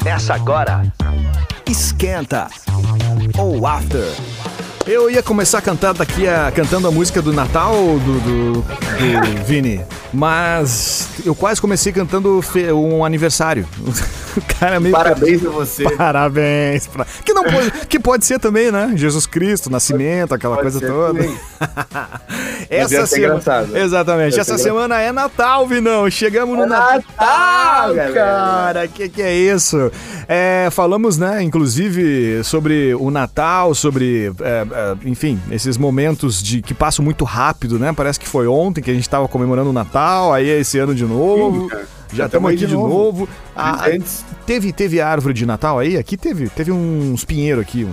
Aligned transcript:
Começa 0.00 0.32
agora. 0.32 0.82
Esquenta 1.68 2.48
ou 3.36 3.66
After. 3.66 4.10
Eu 4.86 5.10
ia 5.10 5.22
começar 5.22 5.60
cantando 5.60 6.02
aqui 6.02 6.26
a, 6.26 6.50
cantando 6.50 6.88
a 6.88 6.90
música 6.90 7.20
do 7.20 7.34
Natal 7.34 7.74
do, 7.74 8.20
do, 8.20 8.52
do 8.62 9.44
Vini, 9.44 9.84
mas 10.10 11.06
eu 11.22 11.34
quase 11.34 11.60
comecei 11.60 11.92
cantando 11.92 12.40
um 12.74 13.04
aniversário. 13.04 13.68
O 14.36 14.40
cara 14.58 14.76
é 14.76 14.80
meio 14.80 14.94
Parabéns 14.94 15.44
a 15.44 15.50
você. 15.50 15.84
Parabéns. 15.96 16.86
pra- 16.86 17.06
Que, 17.24 17.32
não 17.32 17.44
pode, 17.44 17.70
que 17.88 17.98
pode 17.98 18.24
ser 18.26 18.38
também, 18.38 18.70
né? 18.70 18.92
Jesus 18.96 19.26
Cristo, 19.26 19.70
nascimento, 19.70 20.32
aquela 20.34 20.56
Pode 20.56 20.70
coisa 20.70 20.86
toda. 20.86 21.20
Essa 22.70 23.06
ser 23.06 23.20
semana, 23.20 23.78
exatamente. 23.78 24.38
Essa 24.38 24.56
ser 24.56 24.62
semana 24.64 25.00
é 25.00 25.10
Natal, 25.12 25.66
Vinão. 25.66 26.08
Chegamos 26.10 26.56
no 26.56 26.64
É 26.64 26.66
Natal, 26.66 27.02
Natal, 27.18 27.94
galera. 27.94 28.12
cara. 28.14 28.88
Que 28.88 29.08
que 29.08 29.22
é 29.22 29.34
isso? 29.34 29.90
É, 30.28 30.68
falamos, 30.70 31.18
né, 31.18 31.42
inclusive 31.42 32.42
sobre 32.44 32.94
o 32.94 33.10
Natal, 33.10 33.74
sobre, 33.74 34.32
é, 34.40 34.66
é, 34.70 34.96
enfim, 35.08 35.40
esses 35.50 35.76
momentos 35.76 36.40
de 36.42 36.62
que 36.62 36.72
passam 36.74 37.04
muito 37.04 37.24
rápido, 37.24 37.78
né? 37.78 37.92
Parece 37.92 38.20
que 38.20 38.28
foi 38.28 38.46
ontem 38.46 38.80
que 38.80 38.90
a 38.90 38.94
gente 38.94 39.02
estava 39.02 39.26
comemorando 39.26 39.70
o 39.70 39.72
Natal, 39.72 40.32
aí 40.32 40.48
é 40.48 40.58
esse 40.60 40.78
ano 40.78 40.94
de 40.94 41.04
novo. 41.04 41.68
Sim. 41.68 41.76
Já 42.12 42.26
estamos 42.26 42.48
aqui 42.50 42.66
de 42.66 42.74
novo. 42.74 42.88
novo. 42.88 43.28
Ah, 43.54 43.86
Antes- 43.88 44.24
teve, 44.46 44.72
teve 44.72 45.00
árvore 45.00 45.34
de 45.34 45.46
Natal 45.46 45.78
aí? 45.78 45.96
Aqui 45.96 46.16
teve, 46.16 46.48
teve 46.48 46.72
uns 46.72 47.24
pinheiros 47.24 47.62
aqui. 47.62 47.84
Um 47.84 47.92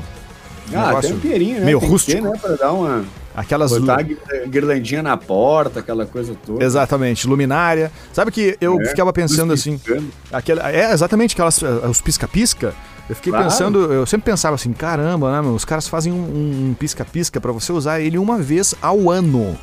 Ah, 0.78 1.00
tem 1.02 1.14
um 1.14 1.20
pinheirinho, 1.20 1.60
né? 1.60 1.66
meio 1.66 1.80
Tem 1.80 1.90
rústico. 1.90 2.22
ter, 2.22 2.30
né? 2.30 2.38
Pra 2.42 2.56
dar 2.56 2.72
uma... 2.74 3.06
Aquelas 3.36 3.72
Botar 3.72 4.04
guirlandinha 4.48 5.04
na 5.04 5.16
porta, 5.16 5.80
aquela 5.82 6.08
coisa 6.08 6.36
toda. 6.44 6.64
Exatamente, 6.66 7.28
luminária. 7.28 7.92
Sabe 8.12 8.32
que 8.32 8.58
eu 8.60 8.82
É, 8.82 8.86
ficava 8.88 9.14
pensando 9.14 9.54
assim, 9.54 9.80
aquela, 10.34 10.72
é 10.72 10.92
exatamente 10.92 11.34
aquelas 11.36 11.62
eh, 11.62 11.68
os 11.88 12.02
pisca-pisca. 12.02 12.74
Eu 13.08 13.16
fiquei 13.16 13.32
Claro. 13.32 13.46
pensando, 13.48 13.94
eu 13.94 14.08
sempre 14.08 14.32
pensava 14.32 14.56
assim, 14.56 14.74
caramba, 14.74 15.32
né, 15.32 15.42
meu, 15.44 15.54
os 15.54 15.64
caras 15.64 15.88
fazem 15.88 16.12
um 16.12 16.70
um 16.70 16.74
pisca-pisca 16.74 17.40
pra 17.40 17.52
você 17.52 17.72
usar 17.72 18.00
ele 18.02 18.18
uma 18.18 18.40
vez 18.40 18.74
ao 18.82 19.08
ano. 19.12 19.56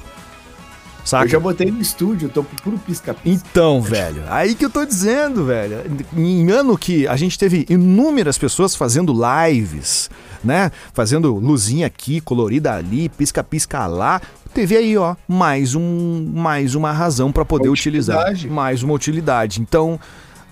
Saca? 1.05 1.27
Eu 1.27 1.29
já 1.29 1.39
botei 1.39 1.71
no 1.71 1.81
estúdio, 1.81 2.29
tô 2.31 2.43
puro 2.43 2.79
pisca-pisca. 2.79 3.47
Então, 3.51 3.83
velho, 3.83 4.23
aí 4.29 4.55
que 4.55 4.65
eu 4.65 4.71
tô 4.71 4.85
dizendo, 4.85 5.45
velho. 5.45 5.79
Em 6.17 6.51
ano 6.51 6.79
que 6.79 7.07
a 7.07 7.15
gente 7.15 7.39
teve 7.39 7.67
inúmeras 7.69 8.39
pessoas 8.39 8.75
fazendo 8.75 9.15
lives, 9.15 10.09
né? 10.43 10.73
Fazendo 10.95 11.35
luzinha 11.35 11.87
aqui, 11.87 12.21
colorida 12.21 12.75
ali, 12.75 13.11
pisca-pisca 13.11 13.87
lá. 13.87 14.21
Teve 14.55 14.77
aí, 14.77 14.97
ó, 14.97 15.15
mais 15.29 15.75
um, 15.75 16.31
mais 16.33 16.75
uma 16.75 16.93
razão 16.93 17.31
pra 17.31 17.45
poder 17.45 17.69
utilizar, 17.69 18.33
mais 18.49 18.83
uma 18.83 18.95
utilidade. 18.95 19.61
Então, 19.61 20.01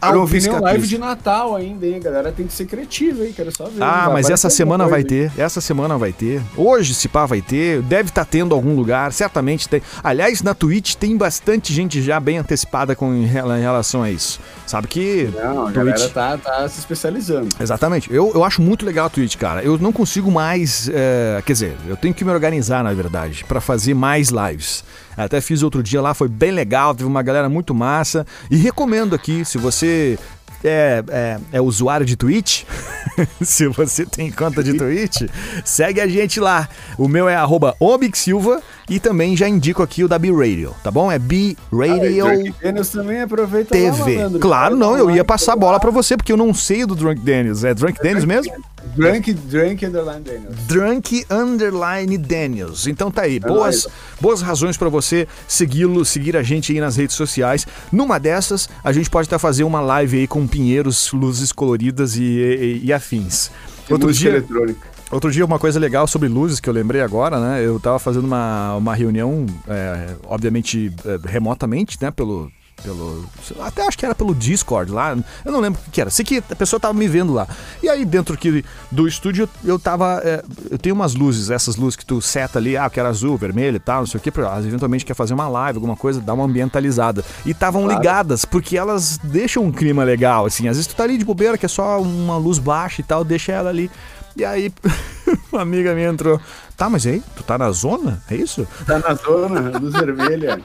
Eu 0.03 0.08
ao 0.08 0.14
não 0.17 0.27
vi 0.27 0.41
nenhum 0.41 0.61
live 0.61 0.86
de. 0.86 0.98
Natal 0.98 1.55
ainda, 1.56 1.86
hein? 1.86 1.97
A 1.97 1.98
galera 2.00 2.33
tem 2.33 2.47
que 2.47 2.53
ser 2.53 2.67
criativa, 2.67 3.25
hein? 3.25 3.33
Quero 3.34 3.55
só 3.56 3.64
ver. 3.64 3.83
Ah, 3.83 4.05
Vai 4.05 4.14
mas 4.14 4.31
essa 4.31 4.50
semana 4.50 4.86
vai 4.86 5.05
ter. 5.05 5.31
Essa 5.36 5.61
semana 5.61 5.97
vai 5.98 6.12
ter. 6.12 6.41
Hoje, 6.56 6.95
se 6.95 7.08
pá, 7.08 7.25
vai 7.27 7.41
ter. 7.41 7.83
Deve 7.83 8.08
estar 8.08 8.25
tendo 8.25 8.55
algum 8.55 8.75
lugar. 8.75 9.12
Certamente 9.12 9.69
tem. 9.69 9.83
Aliás, 10.03 10.42
na 10.42 10.55
Twitch 10.55 10.95
tem 10.95 11.17
bastante 11.17 11.73
gente 11.73 12.03
já 12.03 12.19
bem 12.20 12.39
antecipada 12.39 12.95
com, 12.97 13.12
em 13.14 13.25
rela- 13.27 13.58
em 13.58 13.62
relação 13.62 14.03
a 14.03 14.11
isso. 14.11 14.41
Sabe 14.67 14.86
que. 14.89 15.28
Não, 15.34 15.62
a 15.69 15.73
Twitch- 15.73 15.75
galera 15.75 16.08
tá, 16.08 16.39
tá 16.39 16.69
se 16.69 16.78
especializando. 16.80 17.48
Exatamente. 17.61 18.12
Eu, 18.12 18.33
eu 18.34 18.45
acho 18.45 18.61
muito 18.62 18.84
legal 18.84 19.06
a 19.06 19.11
Twitch, 19.11 19.36
cara. 19.36 19.62
Eu 19.62 19.78
não 19.78 19.92
consigo 19.92 20.30
mais. 20.30 20.89
é, 20.92 21.42
quer 21.45 21.53
dizer, 21.53 21.77
eu 21.89 21.97
tenho 21.97 22.12
que 22.14 22.25
me 22.25 22.30
organizar, 22.30 22.83
na 22.83 22.92
verdade, 22.92 23.45
pra 23.47 23.61
fazer 23.61 23.95
mais 23.95 24.28
lives. 24.30 24.84
Até 25.16 25.41
fiz 25.41 25.62
outro 25.62 25.82
dia 25.82 26.00
lá, 26.00 26.14
foi 26.14 26.28
bem 26.28 26.50
legal, 26.50 26.94
teve 26.94 27.08
uma 27.08 27.22
galera 27.22 27.48
muito 27.48 27.74
massa. 27.74 28.27
E 28.50 28.56
recomendo 28.56 29.14
aqui, 29.14 29.44
se 29.44 29.58
você 29.58 30.18
é, 30.64 31.02
é, 31.08 31.38
é 31.52 31.60
usuário 31.60 32.06
de 32.06 32.16
Twitch, 32.16 32.64
se 33.42 33.66
você 33.68 34.06
tem 34.06 34.30
conta 34.30 34.62
de 34.62 34.74
Twitch, 34.74 35.22
segue 35.64 36.00
a 36.00 36.06
gente 36.06 36.40
lá. 36.40 36.68
O 36.96 37.08
meu 37.08 37.28
é 37.28 37.34
arroba 37.34 37.77
Silva 38.14 38.62
e 38.88 38.98
também 39.00 39.36
já 39.36 39.48
indico 39.48 39.82
aqui 39.82 40.02
o 40.04 40.08
da 40.08 40.18
B-Radio, 40.18 40.74
tá 40.82 40.90
bom? 40.90 41.10
É 41.10 41.18
B-Radio. 41.18 42.24
Drunk 42.24 42.54
Daniels 42.62 42.88
também 42.90 43.20
aproveita 43.20 43.74
lá, 43.74 43.80
TV. 43.80 44.16
malandro. 44.16 44.40
Claro, 44.40 44.76
não, 44.76 44.96
eu 44.96 45.06
lá, 45.06 45.16
ia 45.16 45.24
passar 45.24 45.52
a 45.52 45.56
bola 45.56 45.72
lá. 45.72 45.80
pra 45.80 45.90
você, 45.90 46.16
porque 46.16 46.32
eu 46.32 46.36
não 46.36 46.52
sei 46.54 46.84
do 46.86 46.94
Drunk 46.94 47.20
Daniels. 47.20 47.64
É 47.64 47.74
Drunk 47.74 48.02
Daniels 48.02 48.24
mesmo? 48.24 48.52
Drunk, 48.96 49.32
Drunk 49.32 49.86
Underline 49.86 50.20
Daniels. 50.24 50.56
Drunk 50.66 51.24
Underline 51.30 52.18
Daniels. 52.18 52.86
Então 52.86 53.10
tá 53.10 53.22
aí, 53.22 53.38
boas, 53.38 53.84
nóis. 53.84 53.86
boas 54.20 54.42
razões 54.42 54.76
pra 54.76 54.88
você 54.88 55.26
segui-lo, 55.46 56.04
seguir 56.04 56.36
a 56.36 56.42
gente 56.42 56.72
aí 56.72 56.80
nas 56.80 56.96
redes 56.96 57.14
sociais. 57.16 57.66
Numa 57.92 58.18
dessas, 58.18 58.68
a 58.82 58.92
gente 58.92 59.08
pode 59.08 59.28
até 59.28 59.38
fazer 59.38 59.64
uma 59.64 59.80
live 59.80 60.18
aí 60.18 60.26
com 60.26 60.46
pinheiros, 60.46 61.10
luzes 61.12 61.52
coloridas 61.52 62.16
e, 62.16 62.22
e- 62.22 62.80
e 62.84 62.92
afins. 62.92 63.50
Tem 63.86 63.94
Outro 63.94 64.12
dia, 64.12 64.30
eletrônica. 64.30 64.92
Outro 65.12 65.30
dia, 65.30 65.45
uma 65.45 65.58
coisa 65.58 65.78
legal 65.78 66.06
sobre 66.06 66.27
luzes 66.27 66.58
que 66.58 66.68
eu 66.68 66.73
lembrei 66.73 67.02
agora, 67.02 67.39
né? 67.39 67.62
Eu 67.64 67.78
tava 67.78 67.98
fazendo 67.98 68.24
uma, 68.24 68.74
uma 68.77 68.95
reunião, 68.95 69.45
é, 69.68 70.14
obviamente, 70.27 70.90
é, 71.05 71.18
remotamente, 71.28 71.98
né? 72.00 72.11
Pelo. 72.11 72.50
Pelo, 72.83 73.24
até 73.61 73.86
acho 73.86 73.96
que 73.96 74.05
era 74.05 74.14
pelo 74.14 74.34
Discord 74.34 74.90
lá, 74.90 75.17
eu 75.45 75.52
não 75.52 75.61
lembro 75.61 75.80
o 75.86 75.90
que 75.90 76.00
era. 76.00 76.11
Sei 76.11 76.24
que 76.24 76.39
a 76.50 76.56
pessoa 76.56 76.80
tava 76.80 76.95
me 76.95 77.06
vendo 77.06 77.33
lá. 77.33 77.46
E 77.80 77.89
aí, 77.89 78.05
dentro 78.05 78.34
aqui 78.34 78.64
do 78.90 79.06
estúdio, 79.06 79.48
eu 79.62 79.78
tava. 79.78 80.20
é, 80.24 80.42
eu 80.68 80.78
tenho 80.78 80.95
umas 80.95 81.14
luzes, 81.14 81.50
essas 81.50 81.77
luzes 81.77 81.94
que 81.94 82.05
tu 82.06 82.20
seta 82.23 82.58
ali, 82.58 82.77
ah, 82.77 82.86
eu 82.86 82.90
quero 82.90 83.06
azul, 83.06 83.36
vermelho 83.36 83.77
e 83.77 83.80
tal, 83.80 84.00
não 84.00 84.06
sei 84.06 84.18
o 84.18 84.20
que, 84.23 84.33
eventualmente 84.67 85.05
quer 85.05 85.14
fazer 85.14 85.34
uma 85.34 85.46
live, 85.46 85.77
alguma 85.77 85.94
coisa, 85.94 86.20
dar 86.20 86.33
uma 86.33 86.44
ambientalizada. 86.44 87.23
E 87.46 87.50
estavam 87.50 87.83
Claro. 87.84 87.98
ligadas, 88.00 88.44
porque 88.46 88.77
elas 88.77 89.18
deixam 89.23 89.64
um 89.64 89.70
clima 89.70 90.02
legal, 90.02 90.46
assim. 90.46 90.67
Às 90.67 90.77
vezes 90.79 90.86
tu 90.89 90.96
tá 90.96 91.05
ali 91.05 91.18
de 91.18 91.24
bobeira, 91.24 91.56
que 91.58 91.67
é 91.67 91.68
só 91.68 92.00
uma 92.00 92.36
luz 92.39 92.58
baixa 92.58 93.00
e 93.02 93.05
tal, 93.05 93.23
deixa 93.23 93.52
ela 93.52 93.68
ali. 93.68 93.90
E 94.36 94.44
aí, 94.44 94.72
uma 95.52 95.62
amiga 95.62 95.94
minha 95.94 96.08
entrou. 96.08 96.40
Tá, 96.76 96.88
mas 96.88 97.06
aí? 97.06 97.22
Tu 97.36 97.42
tá 97.42 97.56
na 97.58 97.70
zona? 97.70 98.22
É 98.30 98.34
isso? 98.34 98.66
Tá 98.86 98.98
na 98.98 99.14
zona, 99.14 99.78
luz 99.78 99.92
vermelha. 99.94 100.60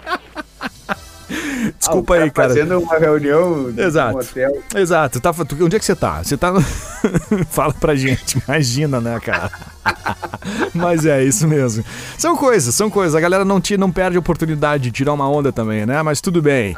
Desculpa 1.77 2.15
Ah, 2.15 2.23
aí, 2.23 2.31
cara. 2.31 2.49
Fazendo 2.49 2.79
uma 2.79 2.97
reunião 2.97 3.73
Exato. 3.77 4.13
no 4.13 4.19
hotel. 4.23 4.63
Exato. 4.75 5.19
Tá, 5.19 5.33
tu- 5.33 5.57
onde 5.65 5.75
é 5.75 5.79
que 5.79 5.85
você 5.85 5.95
tá? 5.95 6.23
Você 6.23 6.37
tá. 6.37 6.51
no- 6.51 6.61
Fala 7.51 7.73
pra 7.73 7.95
gente. 7.95 8.41
Imagina, 8.47 9.01
né, 9.01 9.19
cara? 9.19 9.51
Mas 10.73 11.05
é 11.05 11.23
isso 11.23 11.47
mesmo. 11.47 11.83
São 12.17 12.35
coisas, 12.35 12.73
são 12.73 12.89
coisas. 12.89 13.15
A 13.15 13.19
galera 13.19 13.43
não, 13.43 13.59
tira, 13.59 13.79
não 13.79 13.91
perde 13.91 14.17
a 14.17 14.19
oportunidade 14.19 14.83
de 14.85 14.91
tirar 14.91 15.13
uma 15.13 15.29
onda 15.29 15.51
também, 15.51 15.85
né? 15.85 16.01
Mas 16.03 16.21
tudo 16.21 16.41
bem. 16.41 16.75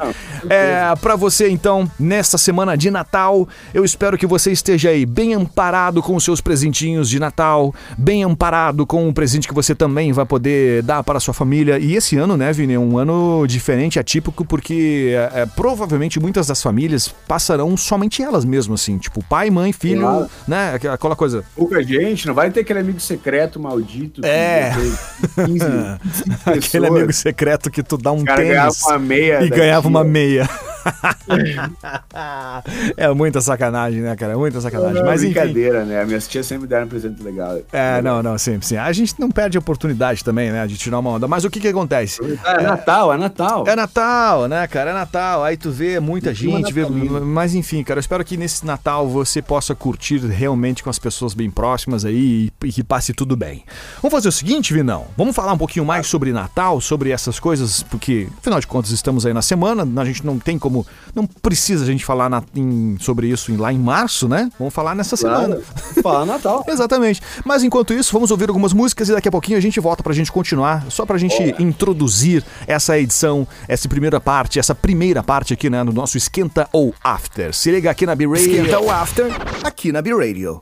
É, 0.50 0.94
pra 1.02 1.16
você, 1.16 1.50
então, 1.50 1.90
nesta 2.00 2.38
semana 2.38 2.78
de 2.78 2.90
Natal, 2.90 3.48
eu 3.74 3.84
espero 3.86 4.18
que 4.18 4.26
você 4.26 4.52
esteja 4.52 4.90
aí 4.90 5.06
bem 5.06 5.34
amparado 5.34 6.02
com 6.02 6.16
os 6.16 6.24
seus 6.24 6.42
presentinhos 6.42 7.10
de 7.10 7.20
Natal, 7.20 7.74
bem 7.98 8.24
amparado 8.24 8.86
com 8.86 9.08
o 9.08 9.14
presente 9.14 9.48
que 9.48 9.54
você 9.54 9.76
também 9.76 10.12
vai 10.12 10.26
poder 10.26 10.82
dar 10.84 11.04
para 11.04 11.18
a 11.18 11.20
sua 11.22 11.34
família. 11.34 11.78
E 11.80 11.96
esse 11.96 12.18
ano, 12.18 12.36
né, 12.38 12.52
Vini, 12.54 12.74
é 12.74 12.80
um 12.80 12.98
ano 12.98 13.46
diferente, 13.48 14.00
atípico, 14.00 14.46
porque 14.46 15.14
é, 15.34 15.42
é, 15.42 15.46
provavelmente 15.46 16.20
muitas 16.20 16.48
das 16.48 16.62
famílias 16.62 17.08
passarão 17.28 17.76
somente 17.78 18.22
elas 18.24 18.46
mesmas, 18.46 18.82
assim, 18.82 18.98
tipo 18.98 19.24
pai, 19.24 19.50
mãe, 19.50 19.72
filho, 19.74 20.02
Claro. 20.02 20.30
né? 20.48 20.76
Aquela 20.92 21.16
coisa. 21.16 21.44
Pouca 21.56 21.84
gente, 21.84 22.26
não 22.28 22.34
vai 22.34 22.50
ter 22.50 22.62
aquele 22.62 22.80
amigo 22.80 22.99
secreto 23.00 23.60
maldito. 23.60 24.26
É. 24.26 24.72
tem 25.36 25.46
15, 25.46 25.66
25 26.02 26.50
Aquele 26.58 26.88
amigo 26.88 27.14
secreto 27.14 27.70
que 27.70 27.84
tu 27.84 27.98
dá 27.98 28.12
um 28.12 28.24
tênis 28.24 28.82
uma 28.86 29.00
meia. 29.00 29.38
e 29.42 29.50
daqui, 29.50 29.62
ganhava 29.62 29.88
uma 29.88 30.04
meia. 30.04 30.50
é 32.98 33.10
muita 33.14 33.42
sacanagem, 33.42 34.02
né, 34.02 34.16
cara? 34.16 34.38
Muita 34.38 34.62
sacanagem. 34.62 34.96
Não, 34.96 35.06
Mas 35.06 35.24
enfim. 35.24 35.34
brincadeira, 35.34 35.86
né? 35.86 36.06
Minhas 36.06 36.28
tias 36.28 36.46
sempre 36.46 36.68
deram 36.68 36.86
um 36.86 36.90
presente 36.90 37.22
legal. 37.22 37.60
É, 37.72 38.02
não, 38.02 38.24
não, 38.24 38.38
sempre 38.38 38.66
sim. 38.66 38.78
A 38.78 38.92
gente 38.92 39.16
não 39.20 39.30
perde 39.30 39.58
a 39.58 39.60
oportunidade 39.60 40.24
também, 40.24 40.52
né, 40.52 40.66
de 40.68 40.78
tirar 40.78 41.00
uma 41.00 41.12
onda. 41.12 41.28
Mas 41.28 41.44
o 41.44 41.50
que 41.50 41.60
que 41.60 41.68
acontece? 41.68 42.20
É, 42.46 42.64
Natal, 42.64 43.14
é 43.14 43.18
Natal. 43.18 43.64
É 43.68 43.76
Natal, 43.76 44.48
né, 44.48 44.68
cara? 44.68 44.92
É 44.92 44.94
Natal. 44.94 45.44
Aí 45.44 45.58
tu 45.58 45.72
vê 45.72 46.00
muita 46.00 46.34
gente, 46.34 46.74
vê... 46.74 46.86
mas 46.86 47.56
enfim, 47.56 47.84
cara, 47.84 47.98
eu 47.98 48.02
espero 48.02 48.24
que 48.24 48.38
nesse 48.38 48.66
Natal 48.66 49.08
você 49.08 49.42
possa 49.42 49.76
curtir 49.76 50.20
realmente 50.20 50.84
com 50.84 50.90
as 50.90 51.00
pessoas 51.00 51.34
bem 51.34 51.50
próximas 51.50 52.06
aí 52.06 52.52
e, 52.62 52.68
e 52.68 52.72
que 52.72 52.84
passe 52.84 53.14
tudo 53.14 53.36
bem. 53.36 53.64
Vamos 54.02 54.14
fazer 54.14 54.30
o 54.30 54.32
seguinte, 54.32 54.74
Vinão? 54.74 55.08
Vamos 55.18 55.36
falar 55.36 55.54
um 55.54 55.58
pouquinho 55.58 55.86
mais 55.86 56.08
sobre 56.08 56.32
Natal, 56.32 56.80
sobre 56.82 57.12
essas 57.12 57.40
coisas, 57.40 57.84
porque 57.84 58.28
afinal 58.38 58.60
de 58.60 58.68
contas 58.68 58.92
estamos 58.92 59.26
aí 59.26 59.34
na 59.34 59.42
semana, 59.42 59.88
a 60.02 60.06
gente 60.06 60.26
não 60.26 60.38
tem 60.38 60.60
como, 60.60 60.69
não 61.16 61.26
precisa 61.26 61.84
a 61.84 61.88
gente 61.88 62.06
falar 62.06 62.30
na- 62.30 62.44
em- 62.56 62.98
sobre 63.00 63.28
isso 63.28 63.56
lá 63.58 63.72
em 63.74 63.78
março, 63.80 64.28
né? 64.28 64.50
Vamos 64.58 64.74
falar 64.74 64.96
nessa 64.96 65.16
semana. 65.16 65.56
Claro. 65.58 66.02
Fala 66.04 66.26
Natal. 66.26 66.64
Exatamente. 66.70 67.22
Mas 67.44 67.64
enquanto 67.64 67.94
isso, 67.94 68.14
vamos 68.14 68.32
ouvir 68.32 68.48
algumas 68.50 68.74
músicas 68.74 69.10
e 69.10 69.12
daqui 69.14 69.28
a 69.28 69.32
pouquinho 69.32 69.58
a 69.58 69.62
gente 69.62 69.80
volta 69.80 70.04
pra 70.04 70.14
gente 70.14 70.32
continuar, 70.32 70.86
só 70.90 71.06
pra 71.06 71.18
gente 71.18 71.56
introduzir 71.60 72.44
essa 72.68 72.98
edição, 73.00 73.48
essa 73.68 73.88
primeira 73.90 74.20
parte, 74.20 74.60
essa 74.60 74.76
primeira 74.76 75.24
parte 75.24 75.54
aqui, 75.54 75.70
né, 75.70 75.84
no 75.84 75.92
nosso 75.92 76.18
Esquenta 76.18 76.68
ou 76.72 76.94
After. 77.04 77.54
Se 77.54 77.72
liga 77.72 77.90
aqui 77.92 78.06
na 78.06 78.16
B-Radio. 78.16 78.46
Esquenta 78.52 78.80
ou 78.80 78.90
After, 78.92 79.26
aqui 79.64 79.92
na 79.92 80.02
B-Radio. 80.02 80.62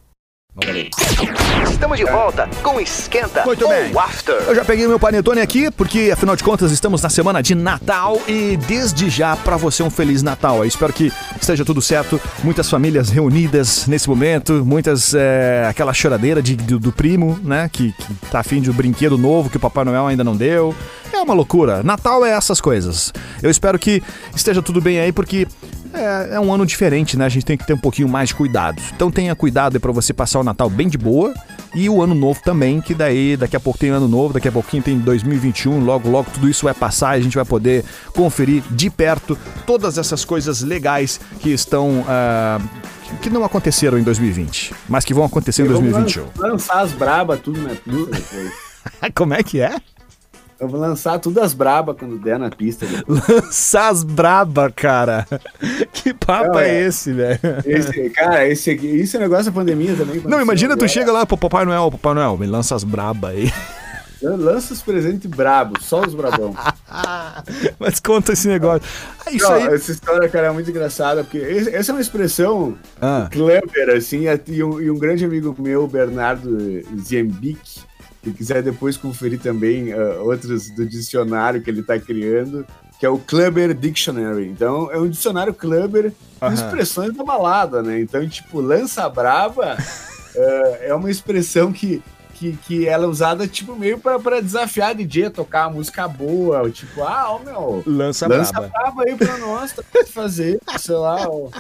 Estamos 1.70 1.98
de 2.00 2.06
volta 2.06 2.50
com 2.64 2.80
Esquenta 2.80 3.46
Muito 3.46 3.64
ou 3.64 3.70
bem. 3.70 3.92
After. 3.96 4.36
Eu 4.48 4.56
já 4.56 4.66
peguei 4.66 4.88
meu 4.88 5.00
panetone 5.00 5.40
aqui, 5.40 5.70
porque 5.70 6.10
afinal 6.12 6.36
de 6.36 6.44
contas 6.44 6.72
estamos 6.72 7.00
na 7.04 7.10
semana 7.10 7.44
de 7.44 7.54
Natal 7.54 8.20
e 8.28 8.58
desde 8.68 9.08
já 9.08 9.36
pra 9.36 9.56
você 9.56 9.84
um 9.84 9.90
feliz 9.92 10.24
Natal. 10.24 10.58
Eu 10.58 10.66
espero 10.66 10.92
que 10.92 11.14
esteja 11.40 11.64
tudo 11.64 11.80
certo, 11.80 12.20
muitas 12.44 12.68
famílias 12.72 13.10
reunidas 13.10 13.86
nesse 13.86 14.10
momento, 14.10 14.66
muitas 14.66 15.14
é, 15.14 15.68
aquela 15.70 15.94
choradeira 15.94 16.42
de- 16.42 16.56
do, 16.56 16.80
do 16.80 16.92
primo, 16.92 17.40
né, 17.44 17.70
que, 17.72 17.92
que 17.94 18.14
tá 18.32 18.40
afim 18.40 18.60
de 18.60 18.72
um 18.72 18.74
brinquedo 18.74 19.16
novo 19.16 19.52
que 19.52 19.58
o 19.58 19.60
Papai 19.60 19.86
Noel 19.86 20.08
ainda 20.08 20.24
não 20.24 20.36
deu. 20.36 20.76
É 21.14 21.22
uma 21.22 21.34
loucura. 21.34 21.82
Natal 21.84 22.26
é 22.26 22.32
essas 22.32 22.62
coisas. 22.62 23.12
Eu 23.42 23.50
espero 23.50 23.78
que 23.80 24.02
esteja 24.36 24.62
tudo 24.62 24.80
bem 24.82 25.00
aí, 25.00 25.12
porque 25.12 25.48
é, 25.94 26.30
é 26.34 26.40
um 26.40 26.54
ano 26.54 26.66
diferente, 26.66 27.18
né? 27.18 27.26
A 27.26 27.30
gente 27.30 27.46
tem 27.46 27.58
que 27.58 27.66
ter 27.66 27.74
um 27.74 27.78
pouquinho 27.78 28.08
mais 28.08 28.30
de 28.30 28.36
cuidado. 28.36 28.82
Então 28.96 29.10
tenha 29.10 29.36
cuidado 29.36 29.80
pra 29.80 29.92
você 29.92 30.14
passar 30.14 30.40
o 30.40 30.44
Natal 30.44 30.70
bem 30.70 30.88
de 30.88 30.98
boa 30.98 31.34
e 31.74 31.90
o 31.90 32.02
ano 32.02 32.14
novo 32.16 32.40
também, 32.44 32.80
que 32.82 32.94
daí 32.94 33.36
daqui 33.36 33.56
a 33.56 33.60
pouco 33.60 33.78
tem 33.80 33.90
ano 33.90 34.08
novo, 34.08 34.34
daqui 34.34 34.48
a 34.48 34.52
pouquinho 34.52 34.82
tem 34.84 34.98
2021, 35.00 35.84
logo 35.84 36.10
logo 36.10 36.30
tudo 36.34 36.48
isso 36.50 36.64
vai 36.66 36.74
passar 36.74 37.18
e 37.18 37.20
a 37.22 37.24
gente 37.24 37.36
vai 37.36 37.46
poder 37.46 37.84
conferir 38.14 38.64
de 38.72 38.90
perto 38.90 39.38
todas 39.66 39.98
essas 39.98 40.24
coisas 40.24 40.62
legais 40.62 41.20
que 41.40 41.50
estão 41.52 42.06
ah, 42.08 42.60
que 43.22 43.30
não 43.30 43.44
aconteceram 43.44 43.98
em 43.98 44.04
2020, 44.04 44.74
mas 44.88 45.04
que 45.06 45.14
vão 45.14 45.24
acontecer 45.26 45.64
em 45.64 45.68
Vamos 45.68 45.92
2021. 45.92 46.24
lan- 46.42 46.52
lançar 46.54 46.80
as 46.82 46.92
braba 46.92 47.38
tudo 47.38 47.60
depois. 47.66 48.52
Como 49.16 49.34
é 49.34 49.44
que 49.44 49.60
é? 49.60 49.76
Eu 50.60 50.68
vou 50.68 50.80
lançar 50.80 51.20
tudo 51.20 51.40
as 51.40 51.54
braba 51.54 51.94
quando 51.94 52.18
der 52.18 52.40
na 52.40 52.50
pista. 52.50 52.86
depois. 52.86 53.22
Lanças 53.30 54.04
braba, 54.04 54.72
cara. 54.72 55.26
Que 55.94 56.14
papo 56.14 56.54
Não, 56.54 56.60
é 56.60 56.70
é. 56.70 56.88
esse, 56.88 57.12
velho? 57.14 57.40
Esse, 57.66 58.10
cara, 58.12 58.48
esse 58.48 58.72
aqui, 58.72 58.88
isso 58.88 59.18
é 59.18 59.20
negócio 59.20 59.46
da 59.46 59.52
pandemia 59.52 59.96
também. 59.96 60.22
Não, 60.26 60.42
imagina 60.42 60.74
tu 60.76 60.80
agora. 60.80 60.88
chega 60.88 61.12
lá 61.12 61.26
pro 61.26 61.38
Papai 61.38 61.66
Noel, 61.66 61.92
Papai 61.92 62.14
Noel, 62.14 62.38
me 62.38 62.48
lança 62.48 62.76
as 62.76 62.84
braba 62.84 63.30
aí. 63.30 63.52
Lança 64.20 64.74
os 64.74 64.82
presentes 64.82 65.30
brabos, 65.30 65.86
só 65.86 66.02
os 66.02 66.16
brabão. 66.16 66.56
Mas 67.80 68.00
conta 68.00 68.34
esse 68.34 68.48
negócio. 68.48 68.82
Ah, 69.24 69.32
isso 69.32 69.46
Não, 69.48 69.54
aí. 69.54 69.68
Essa 69.68 69.92
história, 69.92 70.28
cara, 70.28 70.48
é 70.48 70.52
muito 70.52 70.70
engraçada, 70.72 71.24
porque 71.24 71.38
essa 71.38 71.92
é 71.92 71.94
uma 71.94 72.02
expressão 72.02 72.76
Ah. 73.00 73.28
clever, 73.32 73.92
assim, 73.96 74.24
e 74.48 74.64
um, 74.64 74.82
e 74.82 74.90
um 74.90 74.98
grande 74.98 75.24
amigo 75.24 75.56
meu, 75.60 75.88
Bernardo 75.88 76.58
Ziembic, 77.00 77.82
que 78.22 78.32
quiser 78.32 78.62
depois 78.62 78.98
conferir 78.98 79.40
também 79.40 79.94
ah, 79.94 80.20
outros 80.22 80.70
do 80.70 80.86
dicionário 80.86 81.62
que 81.62 81.70
ele 81.70 81.82
está 81.82 82.00
criando, 82.00 82.66
que 83.00 83.06
é 83.06 83.10
o 83.10 83.18
Clubber 83.18 83.74
Dictionary. 83.74 84.48
Então, 84.48 84.92
é 84.92 84.98
um 84.98 85.08
dicionário 85.08 85.54
Clubber 85.54 86.12
com 86.40 86.52
expressões 86.52 87.16
da 87.16 87.24
balada, 87.24 87.82
né? 87.82 88.00
Então, 88.00 88.28
tipo, 88.28 88.60
lança 88.60 89.08
braba 89.10 89.78
ah, 90.36 90.78
é 90.82 90.94
uma 90.94 91.10
expressão 91.10 91.72
que, 91.72 92.02
que, 92.34 92.58
que 92.58 92.88
ela 92.88 93.06
é 93.06 93.08
usada, 93.08 93.48
tipo, 93.48 93.76
meio 93.76 94.00
para 94.00 94.42
desafiar 94.42 94.92
a 94.92 94.94
DJ 94.94 95.26
a 95.26 95.32
tocar 95.32 95.68
uma 95.68 95.76
música 95.76 96.08
boa, 96.08 96.70
tipo, 96.70 97.04
ah, 97.04 97.32
ó, 97.32 97.40
meu... 97.40 97.84
Lança, 97.86 98.28
Lança 98.28 98.54
braba. 98.54 98.68
braba 98.70 99.04
aí 99.08 99.16
pra 99.16 99.38
nós, 99.38 99.74
tá 99.74 99.84
pra 99.92 100.06
fazer, 100.06 100.60
sei 100.80 100.96
lá. 100.96 101.28
Ou, 101.28 101.52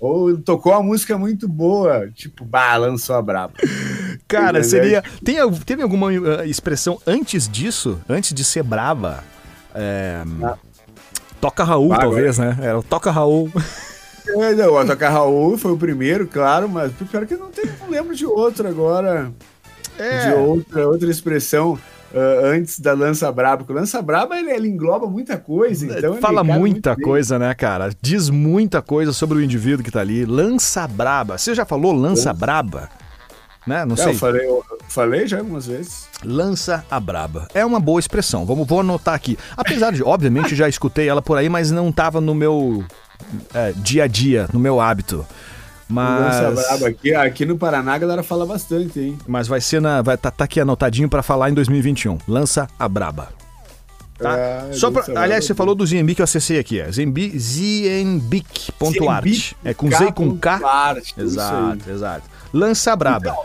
ou 0.00 0.38
tocou 0.38 0.72
uma 0.72 0.82
música 0.82 1.18
muito 1.18 1.48
boa, 1.48 2.08
tipo, 2.14 2.44
bah, 2.44 2.76
lançou 2.76 3.16
a 3.16 3.22
braba. 3.22 3.54
Cara, 4.26 4.58
é 4.58 4.62
seria. 4.62 5.02
Tem, 5.24 5.36
teve 5.64 5.82
alguma 5.82 6.08
ah, 6.10 6.46
expressão 6.46 6.98
antes 7.06 7.48
disso? 7.48 8.00
Antes 8.08 8.32
de 8.34 8.44
ser 8.44 8.62
brava? 8.62 9.22
É, 9.74 10.22
Ah. 10.42 10.56
Toca 11.40 11.62
Raul, 11.62 11.92
Ah, 11.92 11.98
talvez, 11.98 12.36
né? 12.38 12.58
Era 12.60 12.78
o 12.78 12.82
Toca 12.82 13.10
Raul. 13.10 13.50
É, 14.26 14.54
não, 14.54 14.74
o 14.74 14.84
Tocar 14.86 15.10
Raul 15.10 15.56
foi 15.56 15.72
o 15.72 15.76
primeiro, 15.76 16.26
claro, 16.26 16.68
mas 16.68 16.92
pior 16.92 17.24
que 17.26 17.34
não, 17.36 17.48
tem, 17.50 17.64
não 17.80 17.88
lembro 17.88 18.14
de 18.14 18.26
outro 18.26 18.68
agora. 18.68 19.32
De 19.96 20.34
outra, 20.34 20.86
outra 20.86 21.10
expressão 21.10 21.78
ah, 22.14 22.40
antes 22.44 22.78
da 22.80 22.92
Lança 22.92 23.30
Braba. 23.32 23.58
Porque 23.58 23.72
o 23.72 23.76
Lança 23.76 24.02
Braba 24.02 24.36
ele, 24.38 24.50
ele 24.50 24.68
engloba 24.68 25.06
muita 25.06 25.36
coisa, 25.38 25.86
então. 25.86 26.12
ele 26.12 26.20
Fala 26.20 26.42
muita 26.44 26.94
bem. 26.94 27.04
coisa, 27.04 27.38
né, 27.38 27.54
cara? 27.54 27.90
Diz 28.02 28.28
muita 28.28 28.82
coisa 28.82 29.12
sobre 29.12 29.38
o 29.38 29.42
indivíduo 29.42 29.84
que 29.84 29.90
tá 29.90 30.00
ali. 30.00 30.24
Lança 30.24 30.86
braba. 30.86 31.38
Você 31.38 31.54
já 31.54 31.64
falou 31.64 31.92
lança 31.92 32.32
braba? 32.32 32.88
Né? 33.66 33.84
Não 33.84 33.94
É, 33.94 33.98
sei. 33.98 34.08
eu 34.08 34.14
falei, 34.14 34.46
eu 34.46 34.64
falei 34.88 35.26
já 35.26 35.38
algumas 35.38 35.66
vezes. 35.66 36.08
Lança 36.24 36.84
a 36.90 36.98
braba. 36.98 37.46
É 37.54 37.64
uma 37.64 37.78
boa 37.78 38.00
expressão. 38.00 38.46
Vamos, 38.46 38.66
vou 38.66 38.80
anotar 38.80 39.14
aqui. 39.14 39.38
Apesar 39.56 39.92
de, 39.92 40.02
obviamente, 40.02 40.54
já 40.56 40.68
escutei 40.68 41.08
ela 41.08 41.20
por 41.20 41.36
aí, 41.36 41.48
mas 41.48 41.70
não 41.70 41.92
tava 41.92 42.20
no 42.20 42.34
meu 42.34 42.84
é, 43.52 43.72
dia 43.76 44.04
a 44.04 44.06
dia, 44.06 44.48
no 44.52 44.58
meu 44.58 44.80
hábito. 44.80 45.26
Lança 45.90 46.50
Mas, 46.50 46.66
Braba 46.66 46.88
aqui, 46.88 47.14
aqui 47.14 47.46
no 47.46 47.56
Paraná 47.56 47.94
a 47.94 47.98
galera 47.98 48.22
fala 48.22 48.44
bastante, 48.44 49.00
hein? 49.00 49.18
mas 49.26 49.48
vai 49.48 49.58
ser 49.58 49.80
na. 49.80 50.02
Vai 50.02 50.18
tá, 50.18 50.30
tá 50.30 50.44
aqui 50.44 50.60
anotadinho 50.60 51.08
pra 51.08 51.22
falar 51.22 51.48
em 51.48 51.54
2021. 51.54 52.18
Lança 52.28 52.68
a 52.78 52.86
braba. 52.86 53.28
Tá? 54.18 54.36
É, 54.36 54.72
Só 54.72 54.90
pra, 54.90 55.02
Braba. 55.02 55.20
aliás, 55.20 55.44
você 55.44 55.54
falou 55.54 55.74
do 55.76 55.86
Ziembic 55.86 56.16
que 56.16 56.22
eu 56.22 56.24
acessei 56.24 56.58
aqui. 56.58 56.80
É 56.80 56.90
ziembic.art. 56.90 59.24
Ziembic, 59.24 59.56
É 59.64 59.72
com 59.74 59.88
Z 59.90 60.04
e 60.08 60.12
com 60.12 60.36
K. 60.36 60.60
Art, 60.64 61.04
isso 61.04 61.14
aí. 61.18 61.24
Exato, 61.26 61.90
exato. 61.90 62.22
Lança 62.52 62.96
braba. 62.96 63.36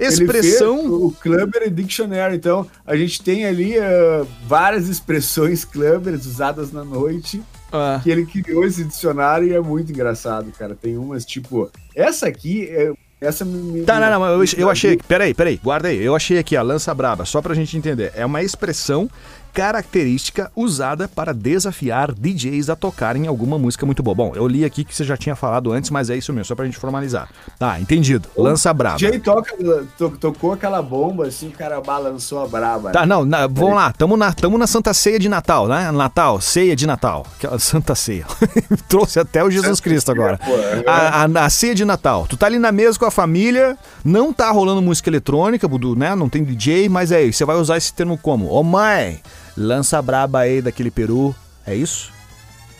Ele 0.00 0.08
Expressão. 0.08 0.84
o 0.86 1.12
Clubber 1.12 1.70
Dictionary, 1.70 2.36
então 2.36 2.66
a 2.84 2.96
gente 2.96 3.22
tem 3.22 3.44
ali 3.44 3.78
ah, 3.78 4.24
várias 4.48 4.88
expressões 4.88 5.64
Clubbers 5.64 6.26
usadas 6.26 6.72
na 6.72 6.82
noite 6.82 7.40
Ah, 7.70 8.00
que 8.02 8.10
ele 8.10 8.26
criou 8.26 8.64
esse 8.64 8.82
dicionário 8.84 9.46
e 9.46 9.52
é 9.54 9.60
muito 9.60 9.92
engraçado, 9.92 10.50
cara. 10.58 10.74
Tem 10.74 10.96
umas 10.96 11.24
tipo 11.24 11.70
essa 11.94 12.26
aqui, 12.26 12.66
é- 12.70 12.92
essa 13.20 13.44
me, 13.44 13.82
Tá, 13.82 14.00
não, 14.00 14.18
não, 14.18 14.42
eu, 14.42 14.44
eu 14.58 14.68
achei. 14.70 14.96
Peraí, 14.96 15.32
peraí, 15.34 15.60
guarda 15.62 15.86
aí. 15.88 16.02
Eu 16.02 16.16
achei 16.16 16.38
aqui 16.38 16.56
a 16.56 16.62
lança 16.62 16.92
braba, 16.92 17.24
só 17.24 17.40
pra 17.40 17.54
gente 17.54 17.76
entender. 17.76 18.10
É 18.16 18.26
uma 18.26 18.42
expressão 18.42 19.08
característica 19.52 20.50
usada 20.56 21.08
para 21.08 21.32
desafiar 21.32 22.12
DJs 22.12 22.68
a 22.70 22.76
tocarem 22.76 23.26
alguma 23.26 23.58
música 23.58 23.84
muito 23.86 24.02
boa. 24.02 24.14
Bom, 24.14 24.32
eu 24.34 24.46
li 24.46 24.64
aqui 24.64 24.84
que 24.84 24.94
você 24.94 25.04
já 25.04 25.16
tinha 25.16 25.36
falado 25.36 25.72
antes, 25.72 25.90
mas 25.90 26.10
é 26.10 26.16
isso 26.16 26.32
mesmo, 26.32 26.46
só 26.46 26.54
pra 26.54 26.64
gente 26.64 26.78
formalizar. 26.78 27.28
Tá, 27.58 27.78
entendido. 27.80 28.28
Lança 28.36 28.72
braba. 28.72 28.98
Jay 28.98 29.18
toca, 29.18 29.54
to- 29.98 30.16
tocou 30.18 30.52
aquela 30.52 30.80
bomba 30.82 31.26
assim, 31.26 31.48
o 31.48 31.52
cara 31.52 31.80
balançou 31.80 32.42
a 32.42 32.46
braba. 32.48 32.90
Tá, 32.90 33.06
não, 33.06 33.24
na- 33.24 33.46
vamos 33.46 33.74
lá, 33.74 33.92
tamo 33.92 34.16
na, 34.16 34.32
tamo 34.32 34.58
na 34.58 34.66
Santa 34.66 34.92
Ceia 34.94 35.18
de 35.18 35.28
Natal, 35.28 35.68
né? 35.68 35.90
Natal, 35.90 36.40
ceia 36.40 36.74
de 36.74 36.86
Natal. 36.86 37.26
Santa 37.58 37.94
Ceia. 37.94 38.26
Trouxe 38.88 39.20
até 39.20 39.44
o 39.44 39.50
Jesus 39.50 39.80
Cristo 39.80 40.10
agora. 40.10 40.38
é. 40.42 40.90
A, 40.90 41.24
a- 41.24 41.44
a 41.46 41.50
ceia 41.50 41.74
de 41.74 41.84
Natal. 41.84 42.26
Tu 42.28 42.36
tá 42.36 42.46
ali 42.46 42.58
na 42.58 42.72
mesa 42.72 42.98
com 42.98 43.04
a 43.06 43.10
família, 43.10 43.76
não 44.04 44.32
tá 44.32 44.50
rolando 44.50 44.80
música 44.82 45.08
eletrônica, 45.10 45.68
Budu, 45.68 45.94
né? 45.96 46.14
Não 46.14 46.28
tem 46.28 46.42
DJ, 46.44 46.88
mas 46.88 47.12
é 47.12 47.22
isso. 47.22 47.38
Você 47.38 47.44
vai 47.44 47.56
usar 47.56 47.76
esse 47.76 47.92
termo 47.92 48.16
como? 48.18 48.48
Ô 48.50 48.62
mãe, 48.62 49.20
lança 49.56 50.00
braba 50.00 50.40
aí 50.40 50.60
daquele 50.60 50.90
peru. 50.90 51.34
É 51.66 51.74
isso? 51.74 52.12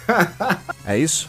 é 0.86 0.98
isso? 0.98 1.28